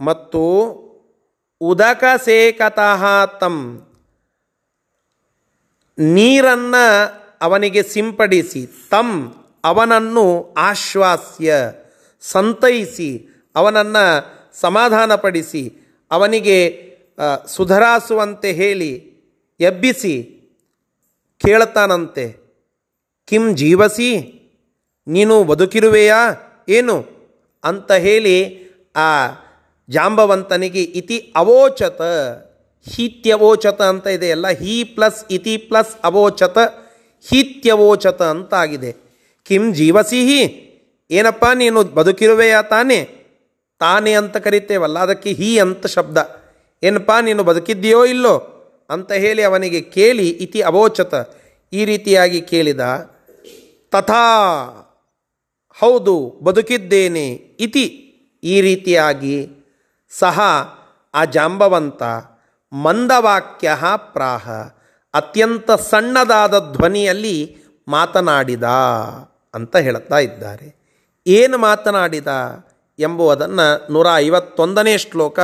ಮತ್ತು 0.00 0.42
ಉದಕ 1.60 2.04
ಸೇಕತಃ 2.24 3.02
ತಂ 3.40 3.56
ನೀರನ್ನು 5.98 6.84
ಅವನಿಗೆ 7.40 7.82
ಸಿಂಪಡಿಸಿ, 7.82 8.62
ತಂ 8.90 9.08
ಅವನನ್ನು 9.64 10.54
ಆಶ್ವಾಸ್ಯ, 10.58 11.52
ಸಂತೈಸಿ, 12.20 13.10
ಅವನನ್ನು 13.54 14.04
ಸಮಾಧಾನಪಡಿಸಿ, 14.60 15.62
ಅವನಿಗೆ 16.10 16.58
ಸುಧರಾಸುವಂತೆ 17.46 18.52
ಹೇಳಿ 18.52 18.92
ಎಬ್ಬಿಸಿ 19.60 20.35
ಕೇಳ್ತಾನಂತೆ. 21.40 22.46
ಕಿಂ 23.28 23.56
ಜೀವಸಿ, 23.56 24.10
ನೀನು 25.08 25.44
ಬದುಕಿರುವೆಯಾ? 25.44 26.20
ಏನು? 26.68 27.04
ಅಂತ 27.64 27.92
ಹೇಳಿ 27.92 28.36
ಆ 28.96 29.26
ಜಾಂಬವಂತನಿಗೆ 29.88 30.82
ಇತಿ 30.82 31.32
ಅವೋಚತ, 31.36 32.02
ಹೀತ್ಯವೋಚತ 32.88 33.82
ಅಂತ 33.82 34.06
ಇದೆಯಲ್ಲ 34.06 34.48
ಹೀ 34.48 34.84
ಪ್ಲಸ್ 34.84 35.24
ಇತಿ 35.30 35.56
ಪ್ಲಸ್ 35.56 35.96
ಅವೋಚತ, 36.04 36.58
ಹೀತ್ಯವೋಚತ 37.28 38.22
ಅಂತ 38.22 38.54
ಆಗಿದೆ 38.54 38.96
ಕಿಂ 39.44 39.74
ಜೀವಸಿಹಿ 39.74 40.42
ಏನಪ್ಪ 41.10 41.44
ನೀನು 41.54 41.82
ಬದುಕಿರುವೆಯಾ 41.82 42.62
ತಾನೇ? 42.62 43.00
ತಾನೇ 43.78 44.12
ಅಂತ 44.12 44.36
ಕರಿತೇವಲ್ಲ, 44.36 44.98
ಅದಕ್ಕೆ 44.98 45.32
ಹೀ 45.32 45.58
ಅಂತ 45.58 45.86
ಶಬ್ದ. 45.86 46.18
ಏನಪ್ಪ 46.82 47.12
ನೀನು 47.20 47.44
ಬದುಕಿದ್ದೀಯೋ 47.44 48.04
ಇಲ್ಲೋ? 48.04 48.55
ಅಂತ 48.90 49.12
ಹೇಳಿ 49.12 49.42
ಅವನಿಗೆ 49.42 49.80
ಕೇಳಿ 49.80 50.28
ಇತಿ 50.44 50.60
ಅವೋಚತ, 50.62 51.14
ಈ 51.72 51.84
ರೀತಿಯಾಗಿ 51.84 52.40
ಕೇಳಿದ, 52.40 52.80
ತಥಾ 53.92 54.24
ಹೌದು 55.76 56.14
ಬದುಕಿದ್ದೇನೆ 56.42 57.26
ಇತಿ, 57.64 57.86
ಈ 58.42 58.60
ರೀತಿಯಾಗಿ 58.60 59.36
ಸಹ 60.12 60.40
ಆ 61.14 61.24
ಜಾಂಬವಂತ 61.24 62.02
ಮಂದವಾಕ್ಯ 62.72 63.70
ಪ್ರಾಹ, 64.12 64.48
ಅತ್ಯಂತ 65.14 65.70
ಸಣ್ಣದಾದ 65.90 66.54
ಧ್ವನಿಯಲ್ಲಿ 66.72 67.36
ಮಾತನಾಡಿದ 67.88 68.64
ಅಂತ 69.54 69.76
ಹೇಳ್ತಾ 69.76 70.18
ಇದ್ದಾರೆ. 70.18 70.68
ಏನು 71.26 71.56
ಮಾತನಾಡಿದ 71.58 72.28
ಎಂಬುದನ್ನು 72.98 73.92
ನೂರ 73.92 74.06
ಐವತ್ತೊಂದನೇ 74.16 74.98
ಶ್ಲೋಕ 74.98 75.38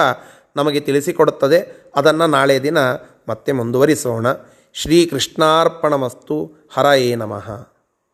ನಮಗೆ 0.57 0.81
ತಿಳಿಸಿಕೊಡುತ್ತದೆ. 0.81 1.61
ಅದನ್ನು 1.97 2.27
ನಾಳೆ 2.27 2.57
ದಿನ 2.63 2.79
ಮತ್ತೆ 3.29 3.53
ಮುಂದುವರಿಸೋಣ. 3.53 4.27
ಶ್ರೀಕೃಷ್ಣಾರ್ಪಣಮಸ್ತು 4.73 6.53
ಹರಯೇ 6.75 7.15
ನಮಃ. 7.15 7.72